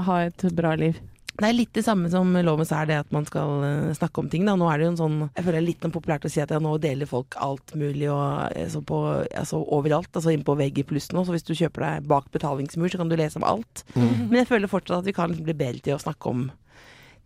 [0.09, 0.99] ha et bra liv?
[1.39, 4.30] Det er litt det samme som Loven er det at man skal eh, snakke om
[4.30, 4.47] ting.
[4.49, 4.57] Da.
[4.59, 6.43] Nå er det jo en sånn Jeg føler det er litt sånn populært å si
[6.43, 10.11] at ja, nå deler folk alt mulig og altså på, altså overalt.
[10.11, 11.22] Altså inn på VG pluss nå.
[11.22, 13.84] Så hvis du kjøper deg bak betalingsmur, så kan du lese om alt.
[13.95, 14.26] Mm.
[14.30, 16.49] Men jeg føler fortsatt at vi kan bli bedre til å snakke om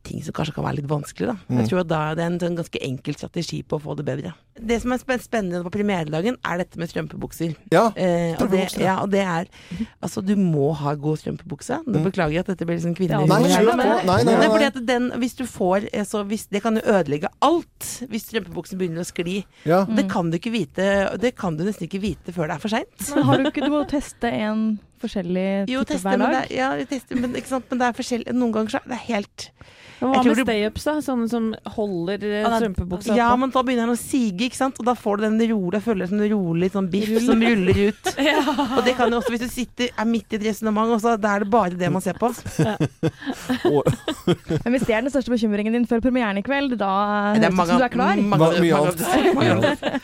[0.05, 1.29] ting som kanskje kan være litt vanskelig.
[1.33, 1.37] Da.
[1.49, 1.59] Mm.
[1.63, 4.05] Jeg tror at da det er en sånn ganske enkel strategi på å få det
[4.09, 4.33] bedre.
[4.59, 7.55] Det som er spennende på premieredagen, er dette med strømpebukser.
[7.73, 8.99] Ja, eh, og, det, ja.
[9.01, 9.49] og det er
[10.03, 11.81] Altså, du må ha god strømpebukse.
[11.87, 12.05] Nå Mm.
[12.11, 14.49] beklager jeg at dette blir liksom Ja, nei, Nei, nei, nei.
[14.49, 18.27] fordi at den, hvis du får eh, så hvis, Det kan jo ødelegge alt hvis
[18.29, 19.45] strømpebuksen begynner å skli.
[19.65, 19.85] Ja.
[19.89, 22.69] Det kan du ikke vite Det kan du nesten ikke vite før det er for
[22.69, 23.15] seint.
[23.15, 26.49] Men har du ikke Du må teste en forskjellig Jo, type teste, hver men dag.
[26.49, 27.65] det, ja, teste, men, ikke sant?
[27.71, 28.35] men det er forskjellig.
[28.35, 29.51] Noen ganger så er det helt
[30.03, 30.93] Hva med det- stay-ups, da?
[30.99, 31.45] Sånne som
[31.77, 33.39] holder eh, Ja, strømpebuksa Ja, på?
[33.39, 34.81] men da begynner den å sige, ikke sant?
[34.83, 37.39] Og da får du den rolig, jeg føler det som en rolig sånn biff som
[37.39, 38.11] ruller ut.
[38.79, 41.15] Og det kan jo også, hvis du sitter, er midt i et resonnement, og så
[41.23, 42.33] da er det bare det man ser på.
[44.65, 46.91] Men hvis det er den største bekymringen din før premieren i kveld, da
[47.37, 48.17] Det er høres det ut mange- som du er klar.
[48.17, 49.35] mange- Ma- mye mange- annet.
[49.39, 50.01] mange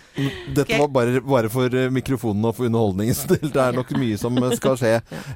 [0.54, 3.50] Dette var bare, bare for eh, mikrofonen og for underholdningens del.
[3.50, 4.87] Det er nok mye som skal skje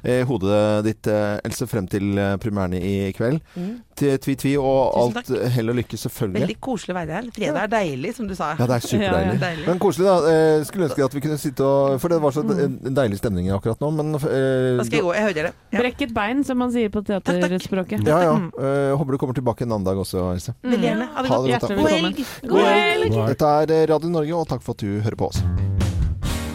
[0.03, 3.39] i hodet ditt, eh, Else, frem til eh, premieren i kveld.
[3.55, 3.73] Mm.
[3.99, 6.41] Til Tvi-Tvi og alt eh, hell og lykke, selvfølgelig.
[6.43, 7.27] Veldig koselig å være her.
[7.35, 8.53] Fredag er deilig, som du sa.
[8.59, 9.39] Ja, det er superdeilig.
[9.43, 9.67] deilig.
[9.69, 10.33] Men koselig, da.
[10.33, 13.19] Eh, skulle ønske at vi kunne sitte og For det var så en en deilig
[13.19, 15.13] stemning akkurat nå, men eh, Da skal jeg gå.
[15.17, 15.53] Jeg hører det.
[15.73, 15.81] Ja.
[15.83, 18.05] Brekket bein, som man sier på teaterspråket.
[18.07, 18.33] Ja, ja.
[18.39, 18.49] Mm.
[18.57, 20.55] Eh, håper du kommer tilbake en annen dag også, Else.
[20.63, 21.09] Veldig gjerne.
[21.13, 21.51] Ha det godt.
[21.53, 22.17] hjertelig velkommen.
[22.49, 23.07] God helg.
[23.13, 23.31] God helg.
[23.35, 25.43] Dette er eh, Radio Norge, og takk for at du hører på oss.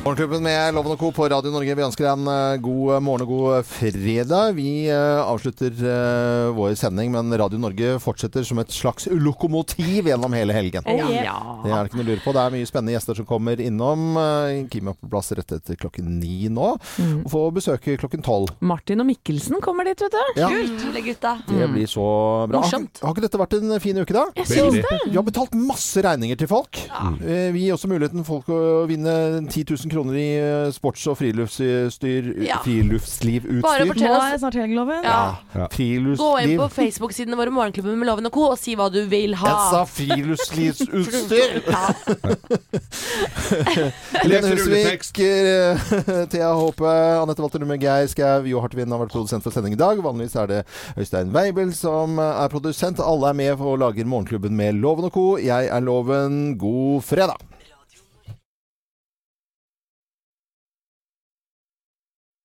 [0.08, 1.08] Morgenklubben med Loven og Co.
[1.12, 1.74] på Radio Norge.
[1.76, 4.54] Vi ønsker deg en eh, god morgen og god fredag.
[4.56, 10.32] Vi eh, avslutter eh, vår sending, men Radio Norge fortsetter som et slags lokomotiv gjennom
[10.32, 10.86] hele helgen.
[10.88, 11.50] Oh, yeah.
[11.60, 12.32] Det er det ikke noe å lure på.
[12.38, 14.06] Det er mye spennende gjester som kommer innom.
[14.22, 17.20] Eh, Kim er på plass rett etter klokken ni nå, Mm.
[17.26, 18.54] og får besøk klokken tolv.
[18.64, 20.40] Martin og Mikkelsen kommer dit, vet du.
[20.40, 20.48] Ja.
[20.48, 21.34] Kult, gutta.
[21.52, 22.08] Det blir så
[22.48, 22.62] bra.
[22.62, 23.02] Har, Morsomt.
[23.04, 24.24] har ikke dette vært en fin uke, da?
[24.40, 24.98] Jeg syns det.
[25.12, 26.80] Vi har betalt masse regninger til folk.
[27.20, 29.18] Eh, Vi gir også muligheten for folk å vinne
[29.52, 32.58] 10 000 kroner i eh, sports- og friluftsstyr, Ja.
[32.62, 33.62] friluftslivutstyr.
[33.62, 35.02] Bare fortell Nå er det snart helgloven.
[35.04, 35.36] Ja.
[35.54, 35.66] Ja.
[35.68, 38.42] Gå inn på Facebook-sidene våre Morgenklubben med Loven og Co.
[38.52, 39.46] og si hva du vil ha.
[39.48, 41.50] Jeg sa friluftslivsutstyr!
[44.28, 45.76] Lene Husvik, eh,
[46.32, 46.88] Thea Håpe,
[47.22, 50.00] Anette Walter Numme, Geir Skau, Jo Hartvin har vært produsent for sending i dag.
[50.04, 50.60] Vanligvis er det
[50.98, 53.00] Øystein Weibel som er produsent.
[53.02, 55.26] Alle er med og lager Morgenklubben med Loven og co.
[55.42, 56.56] Jeg er Loven.
[56.58, 57.57] God fredag!